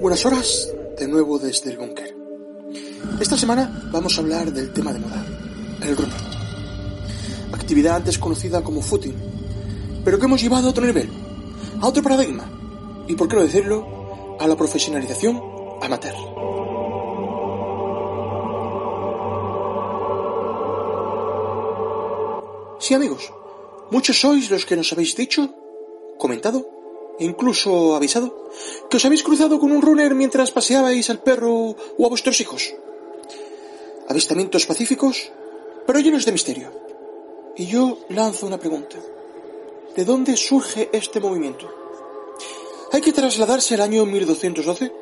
Buenas 0.00 0.26
horas, 0.26 0.74
de 0.98 1.06
nuevo 1.06 1.38
desde 1.38 1.70
el 1.70 1.78
búnker. 1.78 2.11
Esta 3.22 3.36
semana 3.36 3.70
vamos 3.92 4.18
a 4.18 4.20
hablar 4.20 4.52
del 4.52 4.72
tema 4.72 4.92
de 4.92 4.98
moda, 4.98 5.24
el 5.80 5.96
running. 5.96 6.12
Actividad 7.52 7.94
antes 7.94 8.18
conocida 8.18 8.64
como 8.64 8.82
footing, 8.82 9.14
pero 10.04 10.18
que 10.18 10.24
hemos 10.24 10.42
llevado 10.42 10.66
a 10.66 10.70
otro 10.70 10.84
nivel, 10.84 11.08
a 11.80 11.86
otro 11.86 12.02
paradigma, 12.02 12.50
y 13.06 13.14
por 13.14 13.28
qué 13.28 13.36
no 13.36 13.42
decirlo, 13.42 14.36
a 14.40 14.46
la 14.48 14.56
profesionalización 14.56 15.40
amateur. 15.80 16.16
Sí 22.80 22.94
amigos, 22.94 23.32
muchos 23.92 24.20
sois 24.20 24.50
los 24.50 24.66
que 24.66 24.74
nos 24.74 24.92
habéis 24.92 25.14
dicho, 25.14 25.48
comentado 26.18 26.66
incluso 27.20 27.94
avisado 27.94 28.48
que 28.90 28.96
os 28.96 29.04
habéis 29.04 29.22
cruzado 29.22 29.60
con 29.60 29.70
un 29.70 29.80
runner 29.80 30.12
mientras 30.16 30.50
paseabais 30.50 31.08
al 31.08 31.22
perro 31.22 31.76
o 31.98 32.06
a 32.06 32.08
vuestros 32.08 32.40
hijos. 32.40 32.74
Avistamientos 34.12 34.66
pacíficos, 34.66 35.32
pero 35.86 35.98
llenos 35.98 36.26
de 36.26 36.32
misterio. 36.32 36.70
Y 37.56 37.64
yo 37.64 37.98
lanzo 38.10 38.46
una 38.46 38.58
pregunta. 38.58 38.98
¿De 39.96 40.04
dónde 40.04 40.36
surge 40.36 40.90
este 40.92 41.18
movimiento? 41.18 41.66
Hay 42.92 43.00
que 43.00 43.14
trasladarse 43.14 43.72
al 43.72 43.80
año 43.80 44.04
1212. 44.04 44.92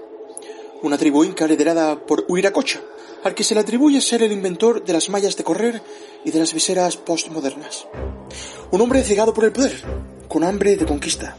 Una 0.84 0.96
tribu 0.96 1.24
inca 1.24 1.48
liderada 1.48 2.06
por 2.06 2.24
Huiracocha, 2.28 2.82
al 3.24 3.34
que 3.34 3.42
se 3.42 3.54
le 3.54 3.62
atribuye 3.62 4.00
ser 4.00 4.22
el 4.22 4.30
inventor 4.30 4.84
de 4.84 4.92
las 4.92 5.10
mallas 5.10 5.36
de 5.36 5.42
correr 5.42 5.82
y 6.24 6.30
de 6.30 6.38
las 6.38 6.54
viseras 6.54 6.96
postmodernas. 6.96 7.88
Un 8.70 8.80
hombre 8.80 9.02
cegado 9.02 9.34
por 9.34 9.44
el 9.44 9.50
poder, 9.50 9.74
con 10.28 10.44
hambre 10.44 10.76
de 10.76 10.86
conquista. 10.86 11.36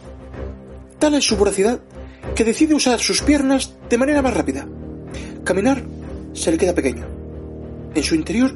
Tal 1.00 1.13
es 1.13 1.24
su 1.24 1.38
voracidad 1.38 1.80
que 2.36 2.44
decide 2.44 2.75
usar 2.75 3.00
sus 3.00 3.22
piernas 3.22 3.75
de 3.90 3.98
manera 3.98 4.22
más 4.22 4.34
rápida. 4.34 4.68
Caminar 5.46 5.82
se 6.34 6.51
le 6.51 6.58
queda 6.58 6.75
pequeño. 6.75 7.21
En 7.93 8.03
su 8.03 8.15
interior 8.15 8.55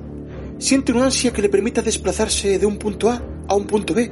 siente 0.57 0.93
una 0.93 1.05
ansia 1.05 1.33
que 1.33 1.41
le 1.41 1.49
permita 1.49 1.81
desplazarse 1.81 2.57
de 2.57 2.65
un 2.65 2.77
punto 2.77 3.09
A 3.09 3.21
a 3.47 3.55
un 3.55 3.67
punto 3.67 3.93
B 3.93 4.09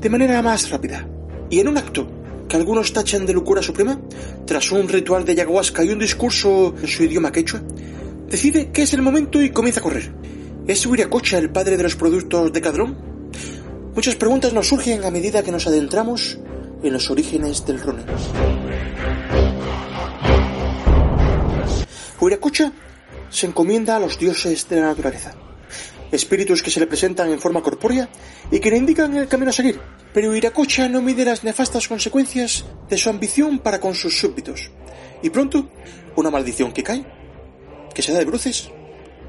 de 0.00 0.10
manera 0.10 0.42
más 0.42 0.70
rápida. 0.70 1.08
Y 1.48 1.60
en 1.60 1.68
un 1.68 1.78
acto 1.78 2.08
que 2.48 2.56
algunos 2.56 2.92
tachan 2.92 3.26
de 3.26 3.32
locura 3.32 3.62
suprema, 3.62 4.00
tras 4.44 4.70
un 4.72 4.88
ritual 4.88 5.24
de 5.24 5.32
ayahuasca 5.32 5.84
y 5.84 5.90
un 5.90 5.98
discurso 5.98 6.74
en 6.80 6.86
su 6.88 7.04
idioma 7.04 7.32
quechua, 7.32 7.62
decide 8.28 8.70
que 8.70 8.82
es 8.82 8.92
el 8.94 9.02
momento 9.02 9.40
y 9.40 9.50
comienza 9.50 9.80
a 9.80 9.82
correr. 9.82 10.12
¿Es 10.66 10.84
Huiracocha 10.84 11.38
el 11.38 11.50
padre 11.50 11.76
de 11.76 11.84
los 11.84 11.94
productos 11.94 12.52
de 12.52 12.60
Cadrón? 12.60 12.96
Muchas 13.94 14.16
preguntas 14.16 14.52
nos 14.52 14.66
surgen 14.66 15.04
a 15.04 15.10
medida 15.10 15.42
que 15.42 15.52
nos 15.52 15.66
adentramos 15.66 16.38
en 16.82 16.92
los 16.92 17.10
orígenes 17.10 17.64
del 17.64 17.80
running. 17.80 18.04
Huiracocha 22.20 22.72
se 23.30 23.46
encomienda 23.46 23.96
a 23.96 24.00
los 24.00 24.18
dioses 24.18 24.68
de 24.68 24.80
la 24.80 24.86
naturaleza, 24.86 25.34
espíritus 26.12 26.62
que 26.62 26.70
se 26.70 26.80
le 26.80 26.86
presentan 26.86 27.30
en 27.30 27.40
forma 27.40 27.62
corpórea 27.62 28.08
y 28.50 28.60
que 28.60 28.70
le 28.70 28.76
indican 28.76 29.16
el 29.16 29.28
camino 29.28 29.50
a 29.50 29.54
seguir. 29.54 29.80
Pero 30.12 30.30
Huiracocha 30.30 30.88
no 30.88 31.02
mide 31.02 31.24
las 31.24 31.44
nefastas 31.44 31.88
consecuencias 31.88 32.64
de 32.88 32.98
su 32.98 33.10
ambición 33.10 33.58
para 33.58 33.80
con 33.80 33.94
sus 33.94 34.18
súbditos. 34.18 34.70
Y 35.22 35.30
pronto, 35.30 35.68
una 36.16 36.30
maldición 36.30 36.72
que 36.72 36.82
cae, 36.82 37.04
que 37.94 38.02
se 38.02 38.12
da 38.12 38.18
de 38.18 38.24
bruces, 38.24 38.70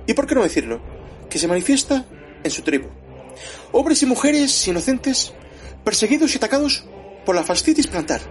y 0.05 0.13
por 0.13 0.27
qué 0.27 0.35
no 0.35 0.43
decirlo, 0.43 0.81
que 1.29 1.39
se 1.39 1.47
manifiesta 1.47 2.05
en 2.43 2.51
su 2.51 2.61
tribu. 2.61 2.87
Hombres 3.71 4.01
y 4.03 4.05
mujeres 4.05 4.67
inocentes, 4.67 5.33
perseguidos 5.83 6.33
y 6.33 6.37
atacados 6.37 6.85
por 7.25 7.35
la 7.35 7.43
fascitis 7.43 7.87
plantar, 7.87 8.21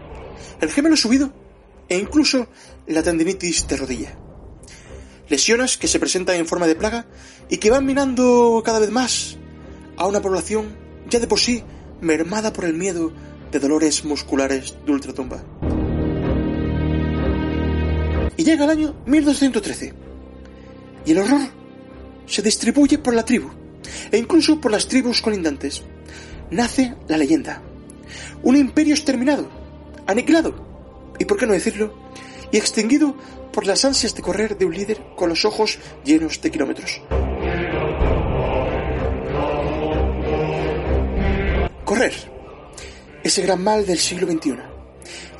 el 0.60 0.70
gemelo 0.70 0.96
subido 0.96 1.32
e 1.88 1.98
incluso 1.98 2.48
la 2.86 3.02
tendinitis 3.02 3.68
de 3.68 3.76
rodilla. 3.76 4.25
Lesiones 5.28 5.76
que 5.76 5.88
se 5.88 5.98
presentan 5.98 6.36
en 6.36 6.46
forma 6.46 6.66
de 6.66 6.76
plaga 6.76 7.06
y 7.48 7.58
que 7.58 7.70
van 7.70 7.84
minando 7.84 8.62
cada 8.64 8.78
vez 8.78 8.90
más 8.90 9.36
a 9.96 10.06
una 10.06 10.22
población 10.22 10.76
ya 11.08 11.18
de 11.18 11.26
por 11.26 11.38
sí 11.38 11.62
mermada 12.00 12.52
por 12.52 12.64
el 12.64 12.74
miedo 12.74 13.12
de 13.50 13.58
dolores 13.58 14.04
musculares 14.04 14.76
de 14.84 14.92
ultratumba. 14.92 15.42
Y 18.36 18.44
llega 18.44 18.64
el 18.64 18.70
año 18.70 18.94
1213 19.06 19.94
y 21.06 21.12
el 21.12 21.18
horror 21.18 21.48
se 22.26 22.42
distribuye 22.42 22.98
por 22.98 23.14
la 23.14 23.24
tribu 23.24 23.48
e 24.10 24.18
incluso 24.18 24.60
por 24.60 24.70
las 24.70 24.88
tribus 24.88 25.22
colindantes. 25.22 25.82
Nace 26.50 26.94
la 27.08 27.16
leyenda. 27.16 27.62
Un 28.42 28.56
imperio 28.56 28.94
exterminado, 28.94 29.48
aniquilado, 30.06 30.54
y 31.18 31.24
por 31.24 31.36
qué 31.36 31.46
no 31.46 31.52
decirlo, 31.52 31.94
y 32.50 32.56
extinguido 32.56 33.16
por 33.52 33.66
las 33.66 33.84
ansias 33.84 34.14
de 34.14 34.22
correr 34.22 34.58
de 34.58 34.64
un 34.64 34.74
líder 34.74 35.02
con 35.16 35.28
los 35.28 35.44
ojos 35.44 35.78
llenos 36.04 36.40
de 36.40 36.50
kilómetros. 36.50 37.00
Correr. 41.84 42.14
Ese 43.22 43.42
gran 43.42 43.62
mal 43.62 43.86
del 43.86 43.98
siglo 43.98 44.26
XXI, 44.26 44.56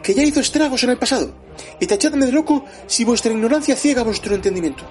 que 0.03 0.15
ya 0.15 0.23
hizo 0.23 0.41
estragos 0.41 0.83
en 0.85 0.91
el 0.91 0.99
pasado, 0.99 1.35
y 1.79 1.87
tachadme 1.87 2.27
de 2.27 2.33
loco 2.33 2.65
si 2.87 3.05
vuestra 3.05 3.33
ignorancia 3.33 3.77
ciega 3.77 4.03
vuestro 4.03 4.35
entendimiento. 4.35 4.85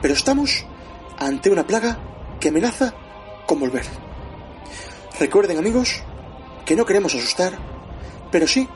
Pero 0.00 0.14
estamos 0.14 0.64
ante 1.18 1.50
una 1.50 1.66
plaga 1.66 1.98
que 2.40 2.48
amenaza 2.48 2.94
con 3.46 3.60
volver. 3.60 3.84
Recuerden 5.18 5.58
amigos 5.58 6.02
que 6.64 6.76
no 6.76 6.86
queremos 6.86 7.14
asustar, 7.14 7.58
pero 8.30 8.46
sí 8.46 8.66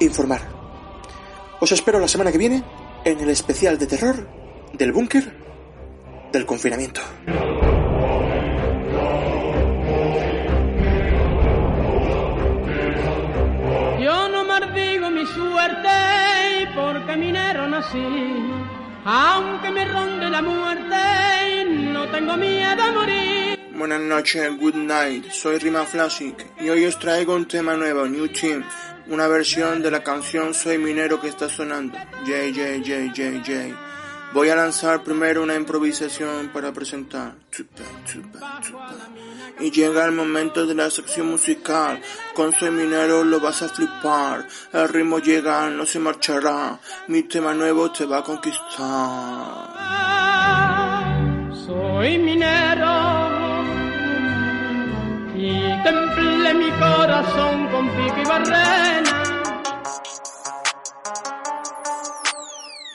informar. 0.00 0.55
Os 1.58 1.72
espero 1.72 1.98
la 1.98 2.08
semana 2.08 2.30
que 2.30 2.38
viene 2.38 2.62
en 3.04 3.18
el 3.20 3.30
especial 3.30 3.78
de 3.78 3.86
terror 3.86 4.28
del 4.74 4.92
búnker 4.92 5.32
del 6.32 6.44
confinamiento. 6.44 7.00
Yo 14.00 14.28
no 14.28 14.44
maldigo 14.44 15.10
mi 15.10 15.24
suerte 15.26 16.68
porque 16.74 17.16
minero 17.16 17.66
nací. 17.68 18.04
Aunque 19.04 19.70
me 19.70 19.84
ronde 19.84 20.28
la 20.28 20.42
muerte, 20.42 21.64
no 21.70 22.10
tengo 22.10 22.36
miedo 22.36 22.82
a 22.82 22.92
morir. 22.92 23.58
Buenas 23.72 24.00
noches, 24.00 24.58
good 24.58 24.74
night. 24.74 25.30
Soy 25.30 25.58
Rima 25.58 25.84
Flasic 25.84 26.44
y 26.60 26.68
hoy 26.68 26.84
os 26.86 26.98
traigo 26.98 27.34
un 27.34 27.46
tema 27.46 27.76
nuevo, 27.76 28.06
New 28.06 28.28
Team, 28.28 28.64
una 29.08 29.26
versión 29.28 29.82
de 29.82 29.90
la 29.90 30.02
canción 30.02 30.54
Soy 30.54 30.78
Minero 30.78 31.20
que 31.20 31.28
está 31.28 31.48
sonando. 31.48 31.96
J, 32.26 32.52
J, 32.54 32.78
J, 32.84 33.12
J, 33.14 33.42
J. 33.44 33.52
Voy 34.32 34.48
a 34.50 34.56
lanzar 34.56 35.02
primero 35.02 35.42
una 35.42 35.54
improvisación 35.54 36.48
para 36.48 36.72
presentar. 36.72 37.34
Y 39.60 39.70
llega 39.70 40.04
el 40.04 40.12
momento 40.12 40.66
de 40.66 40.74
la 40.74 40.90
sección 40.90 41.28
musical. 41.28 42.00
Con 42.34 42.52
Soy 42.52 42.70
Minero 42.70 43.24
lo 43.24 43.40
vas 43.40 43.62
a 43.62 43.68
flipar. 43.68 44.46
El 44.72 44.88
ritmo 44.88 45.18
llega, 45.20 45.70
no 45.70 45.86
se 45.86 45.98
marchará. 45.98 46.78
Mi 47.08 47.22
tema 47.22 47.54
nuevo 47.54 47.90
te 47.92 48.04
va 48.04 48.18
a 48.18 48.22
conquistar. 48.22 48.66
Soy 51.66 52.18
minero 52.18 53.15
templé 55.86 56.54
mi 56.54 56.70
corazón 56.72 57.68
con 57.68 57.88
pico 57.90 58.20
y 58.20 58.24
barrena. 58.24 59.12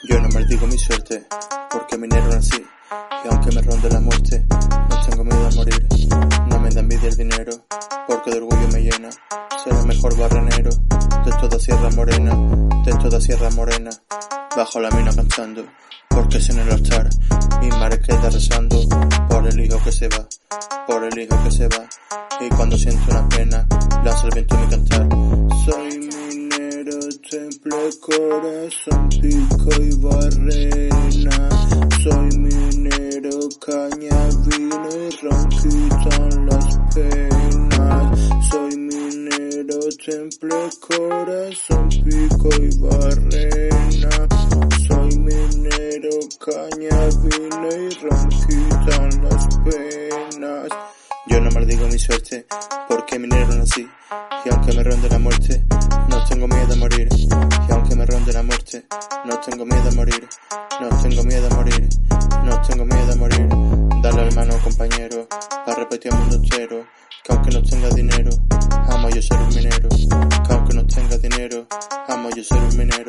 Yo 0.08 0.20
no 0.20 0.28
maldigo 0.28 0.66
mi 0.66 0.76
suerte, 0.76 1.26
porque 1.70 1.96
minero 1.96 2.26
nací, 2.26 2.62
y 3.24 3.28
aunque 3.28 3.50
me 3.52 3.62
ronde 3.62 3.88
la 3.88 4.00
muerte, 4.00 4.44
no 4.90 5.06
tengo 5.06 5.24
miedo 5.24 5.46
a 5.46 5.50
morir. 5.52 5.86
No 6.48 6.58
me 6.58 6.70
da 6.70 6.80
envidia 6.80 7.08
el 7.08 7.16
dinero, 7.16 7.52
porque 8.06 8.30
de 8.30 8.36
orgullo 8.38 8.68
me 8.72 8.80
llena. 8.82 9.10
Ser 9.62 9.72
el 9.74 9.86
mejor 9.86 10.16
barrenero 10.18 10.70
de 11.24 11.32
toda 11.40 11.58
Sierra 11.58 11.88
Morena, 11.96 12.34
de 12.84 12.92
toda 13.02 13.20
Sierra 13.20 13.48
Morena, 13.50 13.90
bajo 14.54 14.80
la 14.80 14.90
mina 14.90 15.14
cantando. 15.14 15.64
Porque 16.32 16.38
es 16.38 16.48
en 16.48 16.60
el 16.60 16.70
altar. 16.70 17.10
Mi 17.60 17.68
madre 17.68 18.00
queda 18.00 18.30
rezando 18.30 18.88
por 19.28 19.46
el 19.46 19.60
hijo 19.60 19.78
que 19.84 19.92
se 19.92 20.08
va, 20.08 20.26
por 20.86 21.04
el 21.04 21.18
hijo 21.18 21.44
que 21.44 21.50
se 21.50 21.68
va. 21.68 21.86
Y 22.40 22.48
cuando 22.48 22.78
siento 22.78 23.02
una 23.10 23.28
pena, 23.28 23.66
lanza 24.02 24.28
el 24.28 24.30
viento 24.32 24.56
mi 24.56 24.66
cantar. 24.68 25.08
Soy 25.66 25.98
minero, 25.98 26.98
temple, 27.30 27.90
corazón, 28.00 29.08
pico 29.10 29.82
y 29.82 29.90
barrena. 29.96 31.48
Soy 32.02 32.38
minero, 32.38 33.38
caña, 33.66 34.28
vino 34.46 34.88
y 34.90 35.10
ron 35.20 36.46
las 36.46 36.78
penas. 36.94 38.48
Soy 38.50 38.76
minero, 38.76 39.80
temple, 40.02 40.56
corazón, 40.80 41.88
pico 41.90 42.48
y 42.58 42.78
barrena. 42.78 44.61
Minero, 45.32 46.10
caña, 46.44 47.08
vino 47.22 47.68
y 47.72 47.88
ron 48.02 48.28
quitan 48.28 49.24
las 49.24 49.46
penas. 49.64 50.68
Yo 51.26 51.40
no 51.40 51.50
maldigo 51.52 51.88
mi 51.88 51.98
suerte, 51.98 52.44
porque 52.86 53.18
minero 53.18 53.54
nací. 53.54 53.88
Y 54.44 54.48
aunque 54.50 54.72
me 54.74 54.82
ronde 54.82 55.08
la 55.08 55.18
muerte, 55.18 55.64
no 56.08 56.22
tengo 56.28 56.46
miedo 56.48 56.74
a 56.74 56.76
morir. 56.76 57.08
Y 57.10 57.72
aunque 57.72 57.96
me 57.96 58.04
ronde 58.04 58.32
la 58.32 58.42
muerte, 58.42 58.84
no 59.24 59.40
tengo 59.40 59.64
miedo 59.64 59.88
a 59.88 59.92
morir. 59.92 60.28
No 60.80 60.88
tengo 61.00 61.24
miedo 61.24 61.46
a 61.46 61.54
morir. 61.54 61.88
No 62.44 62.62
tengo 62.62 62.84
miedo 62.84 63.12
a 63.12 63.16
morir. 63.16 63.48
Dale 64.02 64.20
al 64.20 64.34
mano, 64.34 64.54
compañero, 64.62 65.28
para 65.64 65.78
repetir 65.78 66.12
al 66.12 66.18
mundo 66.18 66.36
entero. 66.36 66.84
Que 67.24 67.32
aunque 67.32 67.50
no 67.52 67.62
tenga 67.62 67.88
dinero, 67.90 68.30
amo 68.90 69.08
yo 69.08 69.22
ser 69.22 69.38
un 69.38 69.48
minero. 69.48 69.88
Que 69.88 70.52
aunque 70.52 70.74
no 70.74 70.86
tenga 70.86 71.16
dinero, 71.16 71.66
amo 72.08 72.28
yo 72.36 72.44
ser 72.44 72.58
un 72.58 72.76
minero. 72.76 73.01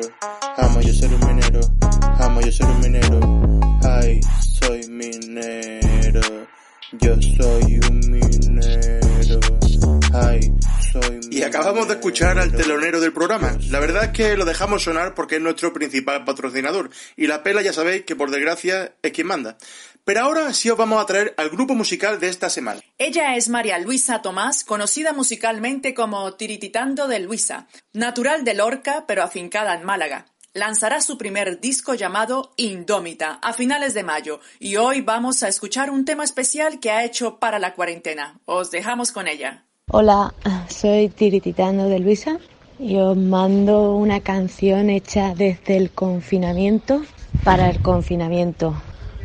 Acabamos 11.55 11.87
de 11.87 11.93
escuchar 11.93 12.39
al 12.39 12.51
telonero 12.51 12.99
del 12.99 13.13
programa. 13.13 13.55
La 13.69 13.79
verdad 13.79 14.05
es 14.05 14.09
que 14.09 14.35
lo 14.35 14.43
dejamos 14.43 14.83
sonar 14.83 15.13
porque 15.13 15.35
es 15.35 15.41
nuestro 15.41 15.71
principal 15.71 16.25
patrocinador. 16.25 16.89
Y 17.15 17.27
la 17.27 17.43
pela 17.43 17.61
ya 17.61 17.71
sabéis 17.71 18.05
que 18.05 18.15
por 18.15 18.31
desgracia 18.31 18.95
es 19.03 19.11
quien 19.11 19.27
manda. 19.27 19.57
Pero 20.03 20.21
ahora 20.21 20.51
sí 20.53 20.71
os 20.71 20.77
vamos 20.77 21.01
a 21.01 21.05
traer 21.05 21.35
al 21.37 21.51
grupo 21.51 21.75
musical 21.75 22.19
de 22.19 22.29
esta 22.29 22.49
semana. 22.49 22.81
Ella 22.97 23.35
es 23.35 23.49
María 23.49 23.77
Luisa 23.77 24.23
Tomás, 24.23 24.63
conocida 24.63 25.13
musicalmente 25.13 25.93
como 25.93 26.33
Tirititando 26.33 27.07
de 27.07 27.19
Luisa, 27.19 27.67
natural 27.93 28.43
de 28.43 28.55
Lorca 28.55 29.05
pero 29.07 29.21
afincada 29.21 29.75
en 29.75 29.83
Málaga. 29.83 30.25
Lanzará 30.53 31.01
su 31.01 31.19
primer 31.19 31.59
disco 31.59 31.93
llamado 31.93 32.53
Indómita 32.57 33.39
a 33.41 33.53
finales 33.53 33.93
de 33.93 34.03
mayo 34.03 34.39
y 34.59 34.75
hoy 34.77 35.01
vamos 35.01 35.43
a 35.43 35.47
escuchar 35.47 35.91
un 35.91 36.03
tema 36.03 36.23
especial 36.23 36.79
que 36.79 36.89
ha 36.89 37.03
hecho 37.03 37.37
para 37.39 37.59
la 37.59 37.75
cuarentena. 37.75 38.39
Os 38.45 38.71
dejamos 38.71 39.11
con 39.11 39.27
ella. 39.27 39.65
Hola, 39.91 40.33
soy 40.69 41.09
Tirititando 41.09 41.89
de 41.89 41.99
Luisa 41.99 42.39
y 42.79 42.95
os 42.95 43.17
mando 43.17 43.95
una 43.95 44.21
canción 44.21 44.89
hecha 44.89 45.35
desde 45.35 45.75
el 45.75 45.91
confinamiento 45.91 47.01
para 47.43 47.69
el 47.69 47.81
confinamiento. 47.81 48.73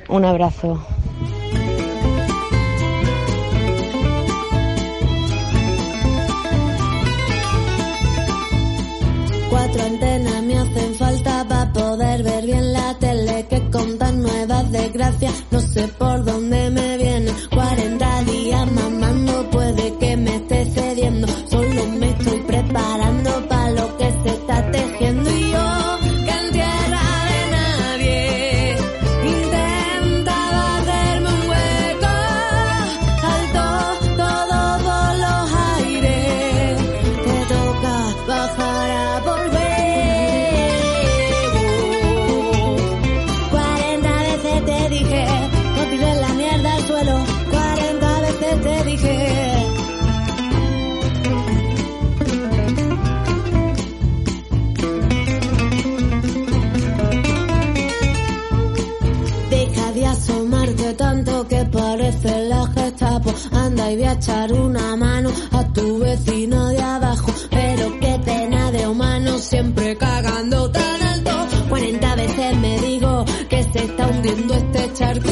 Un 0.08 0.24
abrazo. 0.24 0.84
Cuatro 9.48 9.82
antenas 9.82 10.42
me 10.42 10.58
hacen 10.58 10.94
falta 10.96 11.46
para 11.48 11.72
poder 11.72 12.22
ver 12.24 12.44
bien 12.44 12.72
la 12.72 12.98
tele 12.98 13.46
que 13.48 13.70
contan 13.70 14.22
nuevas 14.22 14.72
desgracias. 14.72 15.32
No 15.52 15.60
sé 15.60 15.86
por 15.86 16.24
dónde 16.24 16.47
y 63.90 63.96
voy 63.96 64.04
a 64.04 64.12
echar 64.12 64.52
una 64.52 64.96
mano 64.96 65.30
a 65.52 65.64
tu 65.72 65.98
vecino 65.98 66.68
de 66.68 66.82
abajo. 66.82 67.32
Pero 67.50 67.98
qué 68.00 68.20
pena 68.24 68.70
de 68.70 68.86
humano, 68.86 69.38
siempre 69.38 69.96
cagando 69.96 70.70
tan 70.70 71.02
alto. 71.02 71.30
40 71.68 72.14
veces 72.16 72.56
me 72.58 72.78
digo 72.80 73.24
que 73.48 73.62
se 73.64 73.84
está 73.84 74.06
hundiendo 74.06 74.54
este 74.54 74.92
charco 74.94 75.30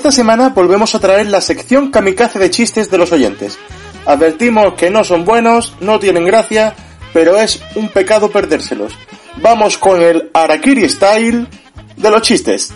esta 0.00 0.12
semana 0.12 0.48
volvemos 0.48 0.94
a 0.94 0.98
traer 0.98 1.26
la 1.26 1.42
sección 1.42 1.90
kamikaze 1.90 2.38
de 2.38 2.48
chistes 2.48 2.90
de 2.90 2.96
los 2.96 3.12
oyentes. 3.12 3.58
Advertimos 4.06 4.72
que 4.72 4.88
no 4.88 5.04
son 5.04 5.26
buenos, 5.26 5.74
no 5.80 5.98
tienen 5.98 6.24
gracia, 6.24 6.74
pero 7.12 7.36
es 7.36 7.60
un 7.74 7.90
pecado 7.90 8.30
perdérselos. 8.30 8.94
Vamos 9.42 9.76
con 9.76 10.00
el 10.00 10.30
Arakiri 10.32 10.88
Style 10.88 11.46
de 11.98 12.10
los 12.10 12.22
chistes. 12.22 12.72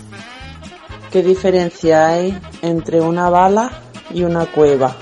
¿Qué 1.11 1.23
diferencia 1.23 2.09
hay 2.09 2.37
entre 2.61 3.01
una 3.01 3.27
bala 3.31 3.71
y 4.13 4.23
una 4.23 4.45
cueva? 4.45 4.95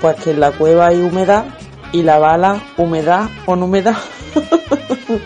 Pues 0.00 0.16
que 0.16 0.30
en 0.30 0.40
la 0.40 0.52
cueva 0.52 0.86
hay 0.86 1.02
humedad 1.02 1.44
y 1.92 2.02
la 2.02 2.18
bala 2.18 2.58
humedad 2.78 3.28
o 3.44 3.54
no 3.54 3.66
humedad. 3.66 3.98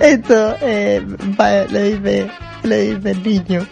Esto 0.00 0.56
eh, 0.60 1.04
va- 1.38 1.64
le 1.64 1.82
dice, 1.96 2.30
le 2.70 2.94
dice 2.94 3.10
el 3.10 3.22
niño 3.22 3.66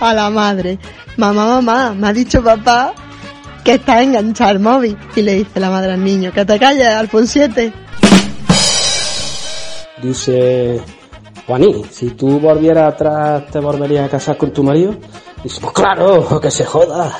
a 0.00 0.14
la 0.14 0.30
madre, 0.30 0.78
mamá, 1.16 1.46
mamá, 1.46 1.94
me 1.94 2.08
ha 2.08 2.12
dicho 2.12 2.42
papá 2.42 2.92
que 3.64 3.74
está 3.74 4.02
enganchado 4.02 4.50
al 4.50 4.60
móvil. 4.60 4.96
Y 5.16 5.22
le 5.22 5.34
dice 5.34 5.60
la 5.60 5.70
madre 5.70 5.92
al 5.92 6.04
niño, 6.04 6.32
que 6.32 6.44
te 6.44 6.58
calles, 6.58 6.86
Alfon 6.86 7.26
7. 7.26 7.72
Dice, 10.02 10.80
Juaní, 11.46 11.84
si 11.90 12.10
tú 12.10 12.40
volvieras 12.40 12.94
atrás, 12.94 13.46
¿te 13.50 13.60
volverías 13.60 14.06
a 14.06 14.10
casar 14.10 14.36
con 14.36 14.52
tu 14.52 14.62
marido? 14.62 14.96
Dice, 15.42 15.60
pues 15.60 15.72
claro, 15.72 16.40
que 16.40 16.50
se 16.50 16.64
joda. 16.64 17.16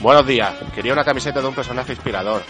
Buenos 0.00 0.26
días. 0.26 0.54
Quería 0.74 0.92
una 0.92 1.04
camiseta 1.04 1.40
de 1.40 1.48
un 1.48 1.54
personaje 1.54 1.92
inspirador. 1.92 2.42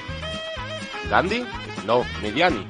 ¿Gandhi? 1.10 1.44
No, 1.86 2.02
Midiani. 2.22 2.66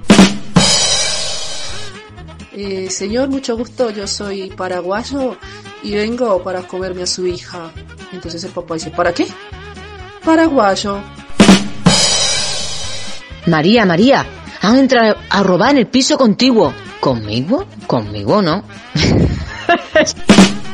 Eh, 2.56 2.88
señor, 2.88 3.28
mucho 3.28 3.54
gusto. 3.54 3.90
Yo 3.90 4.06
soy 4.06 4.48
paraguayo 4.48 5.36
y 5.82 5.94
vengo 5.94 6.42
para 6.42 6.62
comerme 6.62 7.02
a 7.02 7.06
su 7.06 7.26
hija. 7.26 7.70
Entonces 8.12 8.42
el 8.44 8.52
papá 8.52 8.72
dice, 8.74 8.90
¿para 8.90 9.12
qué? 9.12 9.26
Paraguayo. 10.24 11.02
María, 13.46 13.84
María, 13.84 14.26
han 14.62 14.78
entrado 14.78 15.16
a 15.28 15.42
robar 15.42 15.72
en 15.72 15.78
el 15.78 15.86
piso 15.88 16.16
contiguo. 16.16 16.72
¿Conmigo? 16.98 17.66
Conmigo 17.86 18.40
no. 18.40 18.64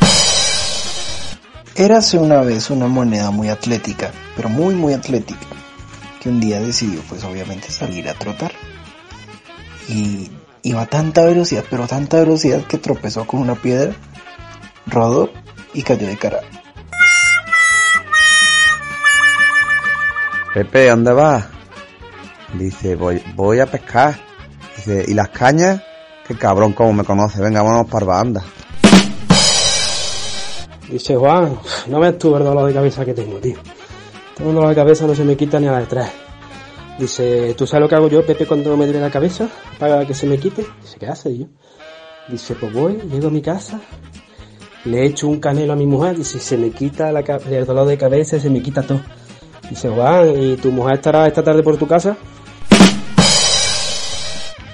Érase 1.75 2.17
una 2.17 2.43
vez 2.43 2.71
una 2.71 2.87
moneda 2.87 3.33
muy 3.33 3.49
atlética, 3.49 4.13
pero 4.37 4.49
muy 4.49 4.75
muy 4.75 4.93
atlética, 4.93 5.47
que 6.21 6.29
un 6.29 6.39
día 6.39 6.61
decidió 6.61 7.01
pues 7.09 7.25
obviamente 7.25 7.73
salir 7.73 8.09
a 8.09 8.15
trotar. 8.15 8.53
Y 9.89 10.31
iba 10.63 10.83
a 10.83 10.87
tanta 10.87 11.25
velocidad, 11.25 11.65
pero 11.69 11.85
a 11.85 11.87
tanta 11.87 12.19
velocidad 12.19 12.65
que 12.65 12.79
tropezó 12.79 13.27
con 13.27 13.41
una 13.41 13.55
piedra, 13.55 13.95
rodó 14.87 15.31
y 15.75 15.83
cayó 15.83 16.07
de 16.07 16.17
cara. 16.17 16.41
Pepe, 20.55 20.89
¿dónde 20.89 21.13
vas? 21.13 21.47
Dice, 22.55 22.95
voy, 22.97 23.23
voy 23.35 23.61
a 23.61 23.67
pescar. 23.67 24.15
Dice, 24.77 25.05
¿y 25.09 25.15
las 25.15 25.31
cañas? 25.31 25.83
Qué 26.27 26.37
cabrón, 26.37 26.73
cómo 26.73 26.93
me 26.93 27.05
conoce. 27.05 27.41
Venga, 27.41 27.63
vámonos 27.63 27.91
para 27.91 28.07
banda. 28.07 28.45
Dice 30.91 31.17
Juan, 31.17 31.59
no 31.87 32.01
ves 32.01 32.19
tú 32.19 32.37
el 32.37 32.45
dolor 32.45 32.67
de 32.67 32.75
cabeza 32.75 33.05
que 33.05 33.15
tengo, 33.15 33.39
tío. 33.39 33.57
Tengo 34.37 34.51
un 34.51 34.57
dolor 34.57 34.71
de 34.71 34.77
cabeza, 34.77 35.07
no 35.07 35.15
se 35.15 35.25
me 35.25 35.37
quita 35.37 35.59
ni 35.59 35.67
a 35.69 35.73
la 35.73 35.81
de 35.81 35.87
tres. 35.87 36.09
Dice, 36.99 37.55
¿tú 37.55 37.67
sabes 37.67 37.83
lo 37.83 37.89
que 37.89 37.95
hago 37.95 38.09
yo, 38.09 38.25
Pepe, 38.27 38.47
cuando 38.47 38.77
me 38.77 38.85
duele 38.85 39.01
la 39.01 39.11
cabeza? 39.11 39.49
Que 40.07 40.15
se 40.15 40.27
me 40.29 40.39
quite. 40.39 40.65
Dice, 40.81 40.97
¿qué 40.97 41.07
hace 41.09 41.37
yo? 41.37 41.47
Dice, 42.29 42.55
pues 42.55 42.73
voy, 42.73 42.99
llego 43.11 43.27
a 43.27 43.31
mi 43.33 43.43
casa, 43.43 43.81
le 44.85 45.07
echo 45.07 45.27
un 45.27 45.41
canelo 45.41 45.73
a 45.73 45.77
mi 45.77 45.87
mujer, 45.87 46.17
dice, 46.17 46.39
se 46.39 46.57
me 46.57 46.71
quita 46.71 47.11
la, 47.11 47.19
el 47.21 47.67
dolor 47.67 47.89
de 47.89 47.99
cabeza, 47.99 48.39
se 48.39 48.49
me 48.49 48.63
quita 48.63 48.83
todo. 48.83 49.01
Dice, 49.69 49.89
Juan, 49.89 50.41
¿y 50.41 50.57
tu 50.57 50.71
mujer 50.71 50.95
estará 50.95 51.27
esta 51.27 51.43
tarde 51.43 51.65
por 51.65 51.77
tu 51.79 51.89
casa? 51.89 52.17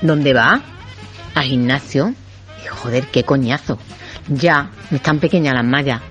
¿Dónde 0.02 0.34
va? 0.34 0.60
¿A 1.34 1.42
gimnasio? 1.42 2.12
Joder, 2.68 3.06
qué 3.06 3.24
coñazo. 3.24 3.78
Ya, 4.28 4.70
están 4.90 5.20
pequeñas 5.20 5.54
las 5.54 5.64
mallas. 5.64 6.02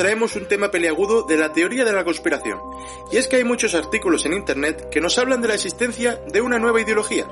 Traemos 0.00 0.34
un 0.34 0.46
tema 0.46 0.70
peliagudo 0.70 1.24
de 1.24 1.36
la 1.36 1.52
teoría 1.52 1.84
de 1.84 1.92
la 1.92 2.06
conspiración. 2.06 2.58
Y 3.12 3.18
es 3.18 3.28
que 3.28 3.36
hay 3.36 3.44
muchos 3.44 3.74
artículos 3.74 4.24
en 4.24 4.32
Internet 4.32 4.88
que 4.88 4.98
nos 4.98 5.18
hablan 5.18 5.42
de 5.42 5.48
la 5.48 5.54
existencia 5.56 6.18
de 6.26 6.40
una 6.40 6.58
nueva 6.58 6.80
ideología, 6.80 7.26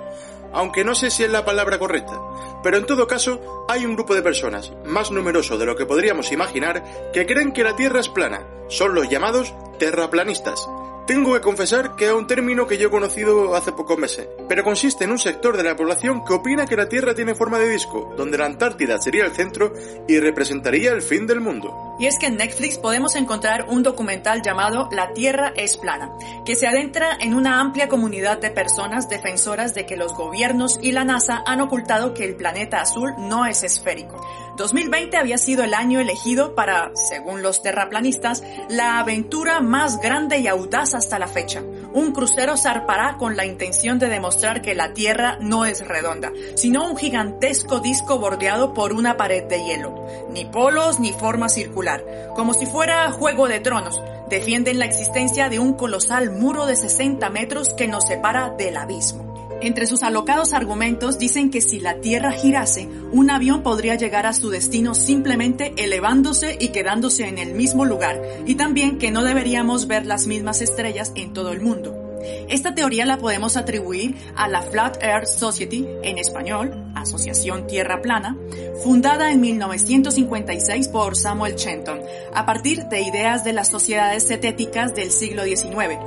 aunque 0.52 0.84
no 0.84 0.94
sé 0.94 1.10
si 1.10 1.24
es 1.24 1.30
la 1.30 1.46
palabra 1.46 1.78
correcta. 1.78 2.20
Pero 2.62 2.76
en 2.76 2.84
todo 2.84 3.06
caso, 3.06 3.64
hay 3.70 3.86
un 3.86 3.94
grupo 3.94 4.14
de 4.14 4.20
personas, 4.20 4.70
más 4.84 5.10
numeroso 5.10 5.56
de 5.56 5.64
lo 5.64 5.76
que 5.76 5.86
podríamos 5.86 6.30
imaginar, 6.30 7.10
que 7.14 7.24
creen 7.24 7.54
que 7.54 7.64
la 7.64 7.74
Tierra 7.74 8.00
es 8.00 8.10
plana. 8.10 8.46
Son 8.68 8.94
los 8.94 9.08
llamados 9.08 9.54
terraplanistas. 9.78 10.68
Tengo 11.08 11.32
que 11.32 11.40
confesar 11.40 11.96
que 11.96 12.04
es 12.04 12.12
un 12.12 12.26
término 12.26 12.66
que 12.66 12.76
yo 12.76 12.88
he 12.88 12.90
conocido 12.90 13.56
hace 13.56 13.72
pocos 13.72 13.96
meses, 13.96 14.28
pero 14.46 14.62
consiste 14.62 15.04
en 15.04 15.10
un 15.10 15.18
sector 15.18 15.56
de 15.56 15.62
la 15.62 15.74
población 15.74 16.22
que 16.22 16.34
opina 16.34 16.66
que 16.66 16.76
la 16.76 16.86
Tierra 16.86 17.14
tiene 17.14 17.34
forma 17.34 17.58
de 17.58 17.66
disco, 17.66 18.12
donde 18.14 18.36
la 18.36 18.44
Antártida 18.44 19.00
sería 19.00 19.24
el 19.24 19.32
centro 19.32 19.72
y 20.06 20.20
representaría 20.20 20.92
el 20.92 21.00
fin 21.00 21.26
del 21.26 21.40
mundo. 21.40 21.96
Y 21.98 22.04
es 22.04 22.18
que 22.18 22.26
en 22.26 22.36
Netflix 22.36 22.76
podemos 22.76 23.16
encontrar 23.16 23.68
un 23.70 23.82
documental 23.82 24.42
llamado 24.42 24.90
La 24.92 25.14
Tierra 25.14 25.54
es 25.56 25.78
plana, 25.78 26.12
que 26.44 26.56
se 26.56 26.66
adentra 26.66 27.16
en 27.18 27.32
una 27.32 27.58
amplia 27.58 27.88
comunidad 27.88 28.36
de 28.36 28.50
personas 28.50 29.08
defensoras 29.08 29.74
de 29.74 29.86
que 29.86 29.96
los 29.96 30.12
gobiernos 30.12 30.78
y 30.82 30.92
la 30.92 31.04
NASA 31.04 31.42
han 31.46 31.62
ocultado 31.62 32.12
que 32.12 32.26
el 32.26 32.36
planeta 32.36 32.82
azul 32.82 33.14
no 33.16 33.46
es 33.46 33.62
esférico. 33.62 34.20
2020 34.58 35.16
había 35.16 35.38
sido 35.38 35.62
el 35.62 35.72
año 35.72 36.00
elegido 36.00 36.56
para, 36.56 36.90
según 36.94 37.42
los 37.42 37.62
terraplanistas, 37.62 38.42
la 38.68 38.98
aventura 38.98 39.60
más 39.60 40.00
grande 40.00 40.38
y 40.38 40.48
audaz 40.48 40.94
hasta 40.94 41.18
la 41.20 41.28
fecha. 41.28 41.62
Un 41.92 42.10
crucero 42.12 42.56
zarpará 42.56 43.16
con 43.18 43.36
la 43.36 43.46
intención 43.46 44.00
de 44.00 44.08
demostrar 44.08 44.60
que 44.60 44.74
la 44.74 44.92
Tierra 44.94 45.38
no 45.40 45.64
es 45.64 45.86
redonda, 45.86 46.32
sino 46.56 46.90
un 46.90 46.96
gigantesco 46.96 47.78
disco 47.78 48.18
bordeado 48.18 48.74
por 48.74 48.92
una 48.92 49.16
pared 49.16 49.44
de 49.44 49.62
hielo. 49.62 49.94
Ni 50.30 50.44
polos 50.44 50.98
ni 50.98 51.12
forma 51.12 51.48
circular, 51.48 52.04
como 52.34 52.52
si 52.52 52.66
fuera 52.66 53.12
Juego 53.12 53.46
de 53.46 53.60
Tronos. 53.60 54.02
Defienden 54.28 54.80
la 54.80 54.86
existencia 54.86 55.48
de 55.48 55.60
un 55.60 55.74
colosal 55.74 56.32
muro 56.32 56.66
de 56.66 56.74
60 56.74 57.30
metros 57.30 57.74
que 57.74 57.86
nos 57.86 58.04
separa 58.04 58.50
del 58.50 58.76
abismo. 58.76 59.27
Entre 59.60 59.86
sus 59.86 60.04
alocados 60.04 60.52
argumentos 60.52 61.18
dicen 61.18 61.50
que 61.50 61.60
si 61.60 61.80
la 61.80 62.00
Tierra 62.00 62.30
girase, 62.30 62.88
un 63.10 63.28
avión 63.30 63.64
podría 63.64 63.96
llegar 63.96 64.24
a 64.24 64.32
su 64.32 64.50
destino 64.50 64.94
simplemente 64.94 65.74
elevándose 65.76 66.56
y 66.60 66.68
quedándose 66.68 67.26
en 67.26 67.38
el 67.38 67.54
mismo 67.54 67.84
lugar, 67.84 68.22
y 68.46 68.54
también 68.54 68.98
que 68.98 69.10
no 69.10 69.24
deberíamos 69.24 69.88
ver 69.88 70.06
las 70.06 70.28
mismas 70.28 70.62
estrellas 70.62 71.12
en 71.16 71.32
todo 71.32 71.50
el 71.50 71.60
mundo. 71.60 72.04
Esta 72.48 72.74
teoría 72.74 73.04
la 73.04 73.18
podemos 73.18 73.56
atribuir 73.56 74.16
a 74.36 74.48
la 74.48 74.62
Flat 74.62 75.02
Earth 75.02 75.26
Society, 75.26 75.86
en 76.02 76.18
español, 76.18 76.72
Asociación 76.94 77.66
Tierra 77.66 78.00
Plana, 78.00 78.36
fundada 78.82 79.30
en 79.30 79.40
1956 79.40 80.88
por 80.88 81.16
Samuel 81.16 81.56
Chenton, 81.56 82.00
a 82.34 82.46
partir 82.46 82.84
de 82.84 83.02
ideas 83.02 83.44
de 83.44 83.52
las 83.52 83.68
sociedades 83.68 84.26
cetéticas 84.26 84.94
del 84.94 85.10
siglo 85.10 85.44
XIX, 85.44 85.98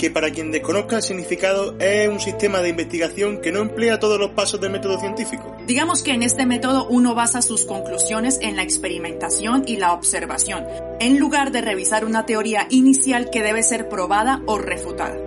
que 0.00 0.10
para 0.10 0.30
quien 0.30 0.50
desconozca 0.50 0.96
el 0.96 1.02
significado 1.02 1.76
es 1.78 2.08
un 2.08 2.20
sistema 2.20 2.62
de 2.62 2.70
investigación 2.70 3.42
que 3.42 3.52
no 3.52 3.60
emplea 3.60 4.00
todos 4.00 4.18
los 4.18 4.30
pasos 4.30 4.58
del 4.58 4.72
método 4.72 4.98
científico. 4.98 5.54
Digamos 5.66 6.02
que 6.02 6.12
en 6.12 6.22
este 6.22 6.46
método 6.46 6.86
uno 6.88 7.14
basa 7.14 7.42
sus 7.42 7.66
conclusiones 7.66 8.38
en 8.40 8.56
la 8.56 8.62
experimentación 8.62 9.64
y 9.66 9.76
la 9.76 9.92
observación, 9.92 10.64
en 11.00 11.18
lugar 11.18 11.52
de 11.52 11.60
revisar 11.60 12.06
una 12.06 12.24
teoría 12.24 12.66
inicial 12.70 13.28
que 13.28 13.42
debe 13.42 13.62
ser 13.62 13.90
probada 13.90 14.40
o 14.46 14.56
refutada. 14.56 15.18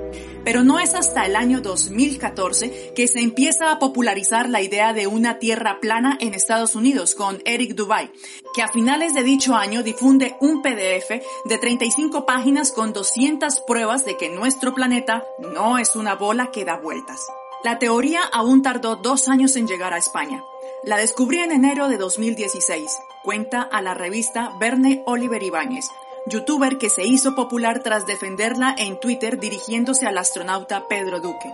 Pero 0.44 0.64
no 0.64 0.80
es 0.80 0.94
hasta 0.94 1.26
el 1.26 1.36
año 1.36 1.62
2014 1.62 2.94
que 2.96 3.08
se 3.08 3.20
empieza 3.20 3.72
a 3.72 3.80
popularizar 3.80 4.50
la 4.50 4.62
idea 4.62 4.94
de 4.94 5.08
una 5.08 5.40
tierra 5.40 5.80
plana 5.80 6.18
en 6.20 6.34
Estados 6.34 6.76
Unidos 6.76 7.16
con 7.16 7.42
Eric 7.46 7.76
Dubai, 7.76 8.12
que 8.54 8.62
a 8.62 8.68
finales 8.68 9.14
de 9.14 9.24
dicho 9.24 9.56
año 9.56 9.84
difunde 9.84 10.36
un 10.42 10.62
PDF 10.62 11.24
de 11.46 11.58
35 11.58 12.26
páginas 12.26 12.72
con 12.72 12.92
200 12.92 13.62
pruebas 13.62 14.06
de 14.06 14.18
que 14.18 14.30
nuestro 14.30 14.74
planeta 14.74 15.24
no 15.54 15.78
es 15.78 15.96
una 15.96 16.16
bola 16.16 16.52
que 16.52 16.66
da 16.66 16.78
vueltas. 16.78 17.26
La 17.64 17.80
teoría 17.80 18.22
aún 18.34 18.62
tardó 18.62 18.98
dos 18.98 19.30
años 19.30 19.56
en 19.56 19.68
llegar 19.68 19.94
a 19.94 19.98
España. 19.98 20.44
La 20.84 20.98
descubrí 20.98 21.38
en 21.38 21.54
enero 21.54 21.88
de 21.88 21.98
2016, 21.98 22.92
cuenta 23.24 23.62
a 23.62 23.82
la 23.82 23.94
revista 23.94 24.52
Verne 24.60 25.02
Oliver 25.06 25.42
Ibáñez, 25.42 25.86
youtuber 26.26 26.78
que 26.78 26.90
se 26.90 27.04
hizo 27.04 27.36
popular 27.36 27.82
tras 27.84 28.06
defenderla 28.06 28.76
en 28.78 29.00
Twitter 29.00 29.40
dirigiéndose 29.40 30.06
al 30.06 30.18
astronauta 30.18 30.88
Pedro 30.88 31.20
Duque. 31.20 31.54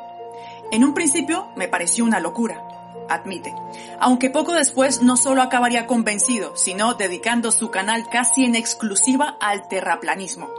En 0.71 0.83
un 0.83 0.93
principio 0.93 1.47
me 1.55 1.67
pareció 1.67 2.03
una 2.05 2.19
locura, 2.19 2.63
admite, 3.09 3.53
aunque 3.99 4.29
poco 4.29 4.53
después 4.53 5.01
no 5.01 5.17
solo 5.17 5.41
acabaría 5.41 5.87
convencido, 5.87 6.55
sino 6.55 6.93
dedicando 6.93 7.51
su 7.51 7.71
canal 7.71 8.07
casi 8.09 8.45
en 8.45 8.55
exclusiva 8.55 9.37
al 9.39 9.67
terraplanismo. 9.67 10.49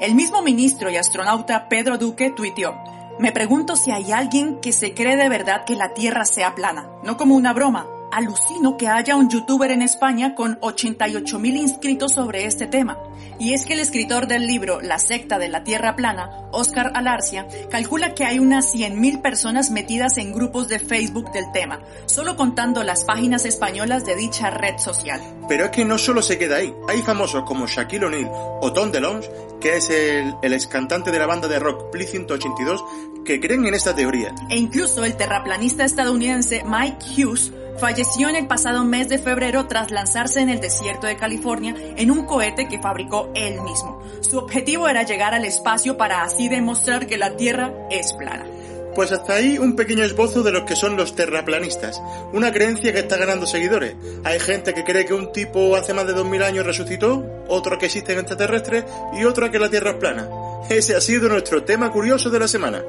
El 0.00 0.14
mismo 0.14 0.42
ministro 0.42 0.90
y 0.90 0.96
astronauta 0.96 1.68
Pedro 1.68 1.98
Duque 1.98 2.30
tuiteó, 2.30 2.74
me 3.18 3.32
pregunto 3.32 3.76
si 3.76 3.90
hay 3.90 4.12
alguien 4.12 4.60
que 4.60 4.72
se 4.72 4.94
cree 4.94 5.16
de 5.16 5.28
verdad 5.28 5.64
que 5.64 5.74
la 5.74 5.92
Tierra 5.92 6.24
sea 6.24 6.54
plana, 6.54 6.88
no 7.02 7.16
como 7.16 7.34
una 7.34 7.52
broma. 7.52 7.86
Alucino 8.10 8.76
que 8.76 8.88
haya 8.88 9.16
un 9.16 9.28
youtuber 9.28 9.70
en 9.70 9.82
España 9.82 10.34
con 10.34 10.58
88 10.60 11.38
mil 11.38 11.56
inscritos 11.56 12.12
sobre 12.12 12.46
este 12.46 12.66
tema. 12.66 12.98
Y 13.38 13.52
es 13.52 13.66
que 13.66 13.74
el 13.74 13.80
escritor 13.80 14.26
del 14.26 14.46
libro 14.46 14.80
La 14.80 14.98
secta 14.98 15.38
de 15.38 15.48
la 15.48 15.62
Tierra 15.62 15.94
plana, 15.94 16.48
Oscar 16.50 16.92
Alarcia, 16.94 17.46
calcula 17.70 18.14
que 18.14 18.24
hay 18.24 18.38
unas 18.38 18.74
100.000 18.74 19.22
personas 19.22 19.70
metidas 19.70 20.18
en 20.18 20.32
grupos 20.32 20.68
de 20.68 20.78
Facebook 20.78 21.30
del 21.32 21.52
tema, 21.52 21.80
solo 22.06 22.36
contando 22.36 22.82
las 22.82 23.04
páginas 23.04 23.44
españolas 23.44 24.04
de 24.04 24.16
dicha 24.16 24.50
red 24.50 24.78
social. 24.78 25.20
Pero 25.48 25.66
es 25.66 25.70
que 25.70 25.84
no 25.84 25.98
solo 25.98 26.22
se 26.22 26.38
queda 26.38 26.56
ahí. 26.56 26.74
Hay 26.88 27.02
famosos 27.02 27.44
como 27.44 27.66
Shaquille 27.66 28.06
O'Neal 28.06 28.30
o 28.60 28.72
Tom 28.72 28.90
DeLonge, 28.90 29.30
que 29.60 29.76
es 29.76 29.90
el, 29.90 30.34
el 30.42 30.52
ex 30.52 30.66
cantante 30.66 31.10
de 31.10 31.18
la 31.18 31.26
banda 31.26 31.46
de 31.46 31.58
rock 31.58 31.92
Blink 31.92 32.08
182, 32.08 32.84
que 33.24 33.40
creen 33.40 33.66
en 33.66 33.74
esta 33.74 33.94
teoría. 33.94 34.34
E 34.48 34.56
incluso 34.56 35.04
el 35.04 35.16
terraplanista 35.16 35.84
estadounidense 35.84 36.64
Mike 36.64 37.04
Hughes 37.16 37.52
falleció 37.78 38.28
en 38.28 38.36
el 38.36 38.46
pasado 38.46 38.84
mes 38.84 39.08
de 39.08 39.18
febrero 39.18 39.66
tras 39.66 39.90
lanzarse 39.90 40.40
en 40.40 40.50
el 40.50 40.60
desierto 40.60 41.06
de 41.06 41.16
California 41.16 41.74
en 41.96 42.10
un 42.10 42.26
cohete 42.26 42.68
que 42.68 42.80
fabricó 42.80 43.30
él 43.34 43.60
mismo. 43.62 44.02
Su 44.20 44.38
objetivo 44.38 44.88
era 44.88 45.04
llegar 45.04 45.34
al 45.34 45.44
espacio 45.44 45.96
para 45.96 46.22
así 46.22 46.48
demostrar 46.48 47.06
que 47.06 47.18
la 47.18 47.36
Tierra 47.36 47.72
es 47.90 48.12
plana. 48.12 48.46
Pues 48.94 49.12
hasta 49.12 49.34
ahí 49.34 49.58
un 49.58 49.76
pequeño 49.76 50.02
esbozo 50.02 50.42
de 50.42 50.50
los 50.50 50.64
que 50.64 50.74
son 50.74 50.96
los 50.96 51.14
terraplanistas, 51.14 52.02
una 52.32 52.50
creencia 52.52 52.92
que 52.92 52.98
está 52.98 53.16
ganando 53.16 53.46
seguidores. 53.46 53.94
Hay 54.24 54.40
gente 54.40 54.74
que 54.74 54.82
cree 54.82 55.04
que 55.04 55.14
un 55.14 55.30
tipo 55.30 55.76
hace 55.76 55.94
más 55.94 56.06
de 56.06 56.14
2000 56.14 56.42
años 56.42 56.66
resucitó, 56.66 57.24
otro 57.46 57.78
que 57.78 57.86
existen 57.86 58.18
extraterrestres 58.18 58.84
y 59.12 59.24
otra 59.24 59.50
que 59.50 59.60
la 59.60 59.70
Tierra 59.70 59.90
es 59.90 59.96
plana. 59.98 60.28
Ese 60.68 60.96
ha 60.96 61.00
sido 61.00 61.28
nuestro 61.28 61.62
tema 61.62 61.92
curioso 61.92 62.28
de 62.28 62.40
la 62.40 62.48
semana. 62.48 62.82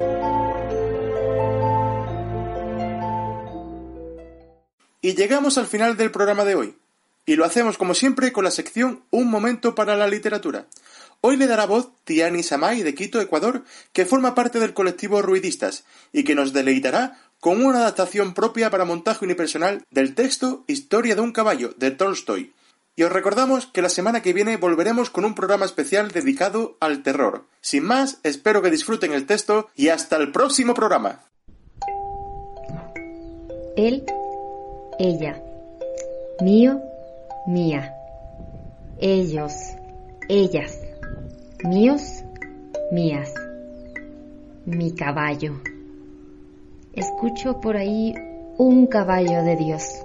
Y 5.02 5.14
llegamos 5.14 5.56
al 5.56 5.66
final 5.66 5.96
del 5.96 6.10
programa 6.10 6.44
de 6.44 6.54
hoy. 6.54 6.76
Y 7.24 7.36
lo 7.36 7.44
hacemos 7.44 7.78
como 7.78 7.94
siempre 7.94 8.32
con 8.32 8.44
la 8.44 8.50
sección 8.50 9.02
Un 9.10 9.30
momento 9.30 9.74
para 9.74 9.96
la 9.96 10.08
literatura. 10.08 10.66
Hoy 11.22 11.36
le 11.36 11.46
dará 11.46 11.66
voz 11.66 11.90
Tiani 12.04 12.42
Samay 12.42 12.82
de 12.82 12.94
Quito, 12.94 13.20
Ecuador, 13.20 13.64
que 13.92 14.06
forma 14.06 14.34
parte 14.34 14.58
del 14.58 14.74
colectivo 14.74 15.20
Ruidistas 15.22 15.84
y 16.12 16.24
que 16.24 16.34
nos 16.34 16.52
deleitará 16.52 17.18
con 17.40 17.64
una 17.64 17.80
adaptación 17.80 18.34
propia 18.34 18.70
para 18.70 18.84
montaje 18.84 19.24
unipersonal 19.24 19.84
del 19.90 20.14
texto 20.14 20.64
Historia 20.66 21.14
de 21.14 21.20
un 21.22 21.32
caballo 21.32 21.74
de 21.76 21.90
Tolstoy. 21.90 22.52
Y 22.96 23.02
os 23.02 23.12
recordamos 23.12 23.66
que 23.66 23.82
la 23.82 23.88
semana 23.88 24.20
que 24.20 24.34
viene 24.34 24.56
volveremos 24.56 25.08
con 25.08 25.24
un 25.24 25.34
programa 25.34 25.64
especial 25.64 26.10
dedicado 26.10 26.76
al 26.80 27.02
terror. 27.02 27.46
Sin 27.62 27.84
más, 27.84 28.18
espero 28.22 28.60
que 28.60 28.70
disfruten 28.70 29.12
el 29.12 29.26
texto 29.26 29.70
y 29.74 29.88
hasta 29.88 30.16
el 30.16 30.32
próximo 30.32 30.74
programa. 30.74 31.20
Ella, 35.02 35.42
mío, 36.42 36.82
mía, 37.46 37.94
ellos, 38.98 39.54
ellas, 40.28 40.78
míos, 41.64 42.22
mías, 42.92 43.32
mi 44.66 44.94
caballo. 44.94 45.62
Escucho 46.92 47.62
por 47.62 47.78
ahí 47.78 48.12
un 48.58 48.86
caballo 48.88 49.42
de 49.42 49.56
Dios. 49.56 50.04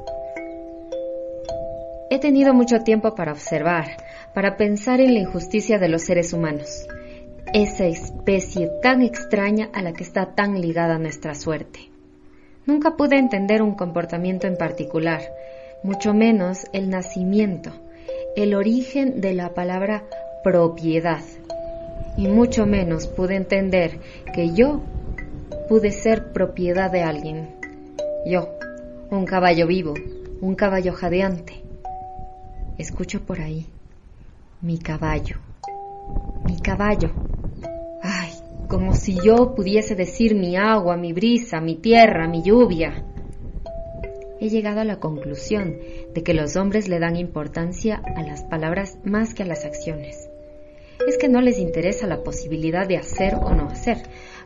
He 2.10 2.18
tenido 2.20 2.54
mucho 2.54 2.80
tiempo 2.80 3.16
para 3.16 3.34
observar, 3.34 3.98
para 4.34 4.56
pensar 4.56 5.02
en 5.02 5.14
la 5.14 5.20
injusticia 5.20 5.78
de 5.78 5.90
los 5.90 6.04
seres 6.04 6.32
humanos, 6.32 6.88
esa 7.54 7.86
especie 7.86 8.72
tan 8.82 9.02
extraña 9.02 9.70
a 9.74 9.82
la 9.82 9.92
que 9.92 10.06
está 10.06 10.36
tan 10.36 10.62
ligada 10.62 10.98
nuestra 11.00 11.36
suerte. 11.36 11.95
Nunca 12.66 12.98
pude 12.98 13.18
entender 13.18 13.62
un 13.62 13.76
comportamiento 13.76 14.48
en 14.48 14.58
particular, 14.58 15.22
mucho 15.84 16.16
menos 16.16 16.66
el 16.74 16.90
nacimiento, 16.90 17.72
el 18.36 18.56
origen 18.56 19.22
de 19.22 19.36
la 19.36 19.54
palabra 19.54 20.04
propiedad. 20.44 21.22
Y 22.18 22.28
mucho 22.28 22.66
menos 22.66 23.08
pude 23.08 23.36
entender 23.36 24.00
que 24.34 24.54
yo 24.54 24.82
pude 25.70 25.92
ser 25.92 26.32
propiedad 26.34 26.90
de 26.90 27.04
alguien. 27.04 27.56
Yo, 28.26 28.50
un 29.12 29.26
caballo 29.26 29.68
vivo, 29.68 29.94
un 30.42 30.56
caballo 30.56 30.94
jadeante. 30.94 31.62
Escucho 32.80 33.26
por 33.26 33.42
ahí, 33.42 33.68
mi 34.62 34.80
caballo, 34.80 35.38
mi 36.46 36.60
caballo. 36.60 37.25
Como 38.68 38.96
si 38.96 39.16
yo 39.24 39.54
pudiese 39.54 39.94
decir 39.94 40.34
mi 40.34 40.58
agua, 40.58 40.98
mi 40.98 41.14
brisa, 41.14 41.62
mi 41.62 41.76
tierra, 41.76 42.28
mi 42.28 42.42
lluvia. 42.42 43.06
He 44.40 44.50
llegado 44.50 44.82
a 44.82 44.86
la 44.86 45.00
conclusión 45.00 45.78
de 46.14 46.24
que 46.24 46.34
los 46.34 46.56
hombres 46.56 46.88
le 46.88 47.00
dan 47.00 47.16
importancia 47.16 48.02
a 48.16 48.24
las 48.24 48.44
palabras 48.44 48.98
más 49.04 49.36
que 49.36 49.44
a 49.44 49.46
las 49.46 49.66
acciones. 49.66 50.30
Es 51.08 51.18
que 51.20 51.30
no 51.30 51.42
les 51.42 51.60
interesa 51.60 52.08
la 52.08 52.24
posibilidad 52.24 52.88
de 52.88 52.98
hacer 52.98 53.36
o 53.36 53.54
no 53.54 53.70
hacer. 53.70 53.98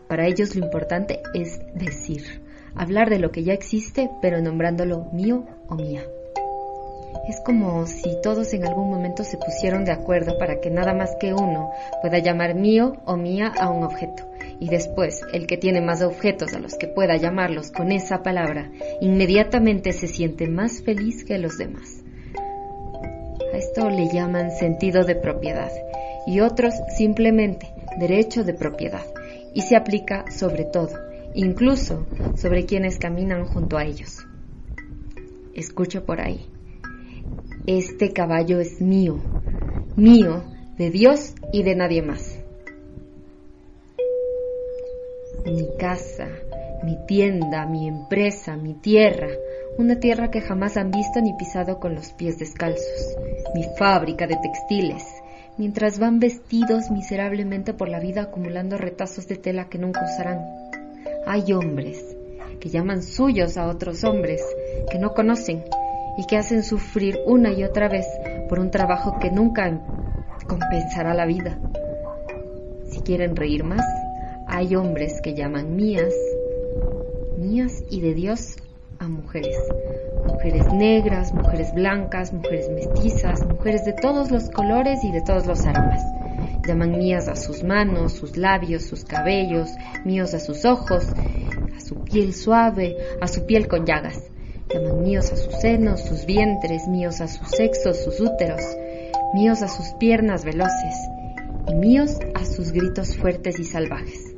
Para 0.10 0.28
ellos 0.28 0.54
lo 0.56 0.66
importante 0.66 1.22
es 1.34 1.62
decir, 1.74 2.42
hablar 2.76 3.10
de 3.10 3.20
lo 3.20 3.32
que 3.32 3.44
ya 3.44 3.54
existe, 3.54 4.10
pero 4.22 4.42
nombrándolo 4.42 5.06
mío 5.14 5.46
o 5.70 5.76
mía. 5.76 6.04
Es 7.28 7.40
como 7.42 7.86
si 7.86 8.20
todos 8.22 8.54
en 8.54 8.66
algún 8.66 8.90
momento 8.90 9.24
se 9.24 9.38
pusieron 9.38 9.86
de 9.86 9.92
acuerdo 9.92 10.38
para 10.38 10.60
que 10.60 10.70
nada 10.70 10.94
más 10.94 11.16
que 11.20 11.34
uno 11.34 11.72
pueda 12.02 12.20
llamar 12.20 12.56
mío 12.56 12.98
o 13.06 13.18
mía 13.18 13.54
a 13.60 13.70
un 13.70 13.84
objeto. 13.84 14.24
Y 14.60 14.68
después, 14.68 15.22
el 15.32 15.48
que 15.48 15.58
tiene 15.58 15.80
más 15.80 16.02
objetos 16.02 16.54
a 16.54 16.60
los 16.60 16.76
que 16.76 16.88
pueda 16.88 17.18
llamarlos 17.18 17.72
con 17.72 17.92
esa 17.92 18.24
palabra, 18.24 18.72
inmediatamente 19.00 19.94
se 19.94 20.08
siente 20.08 20.48
más 20.48 20.82
feliz 20.82 21.24
que 21.24 21.38
los 21.38 21.58
demás. 21.58 22.04
A 23.54 23.58
esto 23.58 23.90
le 23.90 24.10
llaman 24.12 24.52
sentido 24.52 25.04
de 25.04 25.16
propiedad 25.16 25.72
y 26.26 26.42
otros 26.42 26.74
simplemente 26.98 27.74
derecho 28.00 28.44
de 28.44 28.54
propiedad. 28.54 29.06
Y 29.54 29.62
se 29.62 29.76
aplica 29.76 30.26
sobre 30.32 30.64
todo, 30.66 30.98
incluso 31.34 32.08
sobre 32.36 32.66
quienes 32.66 33.00
caminan 33.00 33.46
junto 33.46 33.78
a 33.78 33.86
ellos. 33.86 34.26
Escucho 35.54 36.06
por 36.06 36.22
ahí. 36.22 36.50
Este 37.72 38.14
caballo 38.14 38.60
es 38.60 38.82
mío, 38.82 39.20
mío, 39.96 40.44
de 40.80 40.90
Dios 40.90 41.36
y 41.54 41.62
de 41.62 41.76
nadie 41.76 42.02
más. 42.02 42.40
Mi 45.46 45.68
casa, 45.78 46.30
mi 46.84 46.98
tienda, 47.06 47.68
mi 47.68 47.88
empresa, 47.88 48.58
mi 48.58 48.74
tierra, 48.74 49.28
una 49.78 50.00
tierra 50.00 50.32
que 50.32 50.42
jamás 50.42 50.78
han 50.78 50.90
visto 50.90 51.22
ni 51.22 51.34
pisado 51.34 51.80
con 51.80 51.94
los 51.94 52.12
pies 52.14 52.40
descalzos, 52.40 53.16
mi 53.54 53.64
fábrica 53.78 54.26
de 54.26 54.38
textiles, 54.38 55.06
mientras 55.60 56.00
van 56.00 56.20
vestidos 56.20 56.90
miserablemente 56.90 57.76
por 57.76 57.88
la 57.88 58.00
vida 58.00 58.24
acumulando 58.24 58.80
retazos 58.80 59.28
de 59.28 59.36
tela 59.36 59.70
que 59.70 59.78
nunca 59.78 60.06
usarán. 60.06 60.44
Hay 61.28 61.54
hombres 61.54 62.04
que 62.60 62.70
llaman 62.70 63.04
suyos 63.04 63.58
a 63.58 63.68
otros 63.68 64.04
hombres 64.04 64.42
que 64.90 64.98
no 64.98 65.14
conocen 65.14 65.64
y 66.20 66.26
que 66.26 66.36
hacen 66.36 66.64
sufrir 66.64 67.18
una 67.26 67.54
y 67.54 67.64
otra 67.64 67.88
vez 67.88 68.06
por 68.50 68.60
un 68.60 68.72
trabajo 68.72 69.20
que 69.20 69.32
nunca 69.32 69.80
compensará 70.50 71.14
la 71.14 71.26
vida. 71.26 71.58
Si 72.90 73.00
quieren 73.00 73.38
reír 73.38 73.64
más, 73.64 73.86
hay 74.46 74.76
hombres 74.76 75.22
que 75.22 75.34
llaman 75.34 75.78
mías, 75.78 76.14
mías 77.38 77.86
y 77.90 78.02
de 78.02 78.14
Dios 78.14 78.58
a 79.00 79.08
mujeres. 79.08 79.56
Mujeres 80.28 80.70
negras, 80.74 81.34
mujeres 81.34 81.74
blancas, 81.74 82.34
mujeres 82.34 82.70
mestizas, 82.70 83.46
mujeres 83.46 83.86
de 83.86 83.94
todos 83.94 84.30
los 84.30 84.50
colores 84.50 85.06
y 85.06 85.14
de 85.14 85.22
todos 85.22 85.46
los 85.46 85.66
aromas. 85.66 86.04
Llaman 86.68 86.98
mías 86.98 87.30
a 87.30 87.38
sus 87.38 87.64
manos, 87.64 88.12
sus 88.12 88.36
labios, 88.36 88.84
sus 88.84 89.06
cabellos, 89.06 89.70
míos 90.04 90.34
a 90.34 90.40
sus 90.40 90.66
ojos, 90.66 91.14
a 91.78 91.80
su 91.80 92.04
piel 92.04 92.34
suave, 92.34 92.98
a 93.22 93.28
su 93.30 93.46
piel 93.46 93.70
con 93.70 93.86
llagas. 93.86 94.30
Llaman 94.72 95.02
míos 95.02 95.32
a 95.32 95.36
sus 95.36 95.56
senos, 95.62 96.02
sus 96.02 96.28
vientres, 96.28 96.88
míos 96.88 97.22
a 97.22 97.28
sus 97.28 97.48
sexos, 97.50 98.04
sus 98.04 98.20
úteros, 98.20 98.62
míos 99.34 99.64
a 99.64 99.68
sus 99.68 99.94
piernas 100.00 100.46
veloces 100.46 100.94
y 101.68 101.74
míos 101.74 102.20
a 102.36 102.46
sus 102.46 102.72
gritos 102.72 103.18
fuertes 103.18 103.60
y 103.60 103.64
salvajes. 103.64 104.36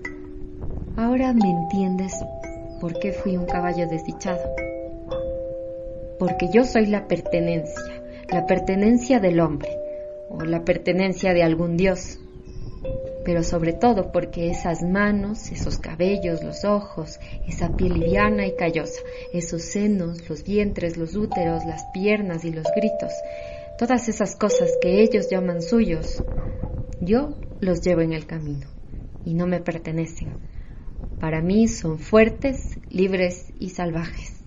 Ahora 0.95 1.33
me 1.33 1.49
entiendes 1.49 2.13
por 2.79 2.97
qué 2.97 3.11
fui 3.11 3.35
un 3.35 3.45
caballo 3.45 3.87
desdichado. 3.87 4.55
Porque 6.17 6.47
yo 6.53 6.63
soy 6.63 6.85
la 6.85 7.09
pertenencia, 7.09 8.01
la 8.29 8.45
pertenencia 8.45 9.19
del 9.19 9.41
hombre 9.41 9.69
o 10.29 10.45
la 10.45 10.63
pertenencia 10.63 11.33
de 11.33 11.43
algún 11.43 11.75
dios 11.75 12.20
pero 13.23 13.43
sobre 13.43 13.73
todo 13.73 14.12
porque 14.12 14.49
esas 14.49 14.81
manos, 14.84 15.51
esos 15.51 15.77
cabellos, 15.77 16.43
los 16.43 16.65
ojos, 16.65 17.19
esa 17.47 17.75
piel 17.75 17.99
liviana 17.99 18.45
y 18.47 18.55
callosa, 18.55 19.01
esos 19.34 19.63
senos, 19.63 20.29
los 20.29 20.43
vientres, 20.43 20.97
los 20.97 21.15
úteros, 21.15 21.65
las 21.65 21.86
piernas 21.93 22.45
y 22.45 22.51
los 22.51 22.65
gritos, 22.75 23.13
todas 23.77 24.10
esas 24.10 24.36
cosas 24.36 24.71
que 24.81 25.01
ellos 25.01 25.29
llaman 25.29 25.62
suyos, 25.62 26.23
yo 26.99 27.36
los 27.60 27.81
llevo 27.81 28.01
en 28.01 28.13
el 28.13 28.25
camino 28.25 28.67
y 29.25 29.34
no 29.34 29.47
me 29.47 29.60
pertenecen. 29.60 30.29
Para 31.19 31.41
mí 31.41 31.67
son 31.67 31.99
fuertes, 31.99 32.79
libres 32.89 33.53
y 33.60 33.69
salvajes. 33.69 34.41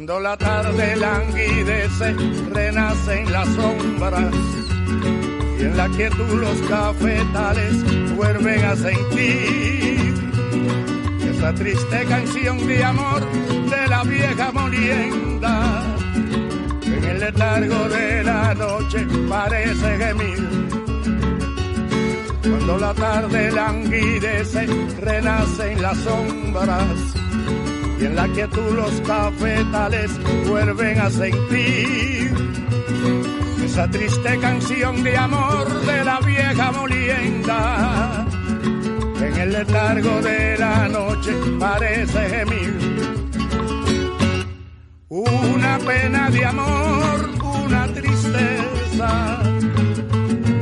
Cuando 0.00 0.20
la 0.20 0.34
tarde 0.34 0.96
languidece, 0.96 2.14
renacen 2.54 3.30
las 3.30 3.46
sombras 3.48 4.34
y 5.58 5.62
en 5.62 5.76
la 5.76 5.88
quietud 5.90 6.40
los 6.40 6.56
cafetales 6.70 8.16
vuelven 8.16 8.64
a 8.64 8.76
sentir 8.76 10.14
esa 11.30 11.52
triste 11.52 12.06
canción 12.06 12.66
de 12.66 12.82
amor 12.82 13.30
de 13.68 13.88
la 13.88 14.02
vieja 14.04 14.50
molienda. 14.52 15.82
En 16.82 17.04
el 17.04 17.20
letargo 17.20 17.88
de 17.90 18.24
la 18.24 18.54
noche 18.54 19.06
parece 19.28 19.98
gemir. 19.98 20.70
Cuando 22.40 22.78
la 22.78 22.94
tarde 22.94 23.52
languidece, 23.52 24.66
renacen 24.98 25.82
las 25.82 25.98
sombras 25.98 27.19
y 28.00 28.06
en 28.06 28.16
la 28.16 28.26
quietud 28.28 28.72
los 28.74 29.00
cafetales 29.02 30.10
vuelven 30.46 30.98
a 30.98 31.10
sentir 31.10 32.32
esa 33.64 33.90
triste 33.90 34.38
canción 34.38 35.02
de 35.02 35.16
amor 35.16 35.68
de 35.86 36.04
la 36.04 36.20
vieja 36.20 36.72
molienda. 36.72 38.26
En 39.20 39.36
el 39.36 39.52
letargo 39.52 40.22
de 40.22 40.58
la 40.58 40.88
noche 40.88 41.32
parece 41.58 42.28
gemir 42.30 43.10
una 45.10 45.78
pena 45.78 46.30
de 46.30 46.44
amor, 46.44 47.30
una 47.64 47.86
tristeza. 47.88 49.42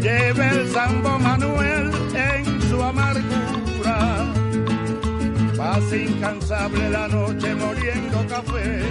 Lleva 0.02 0.50
el 0.50 0.68
Sambo 0.70 1.18
Manuel 1.18 1.77
incansable 5.78 6.90
la 6.90 7.06
noche 7.08 7.54
moliendo 7.54 8.26
café. 8.28 8.82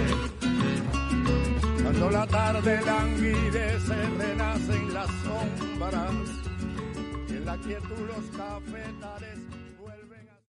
Cuando 1.82 2.10
la 2.10 2.26
tarde 2.26 2.80
languidece, 2.84 3.94
renacen 4.18 4.94
las 4.94 5.08
sombras. 5.22 6.28
Y 7.28 7.32
en 7.32 7.44
la 7.44 7.56
quietud 7.58 8.06
los 8.06 8.24
cafetales 8.36 9.37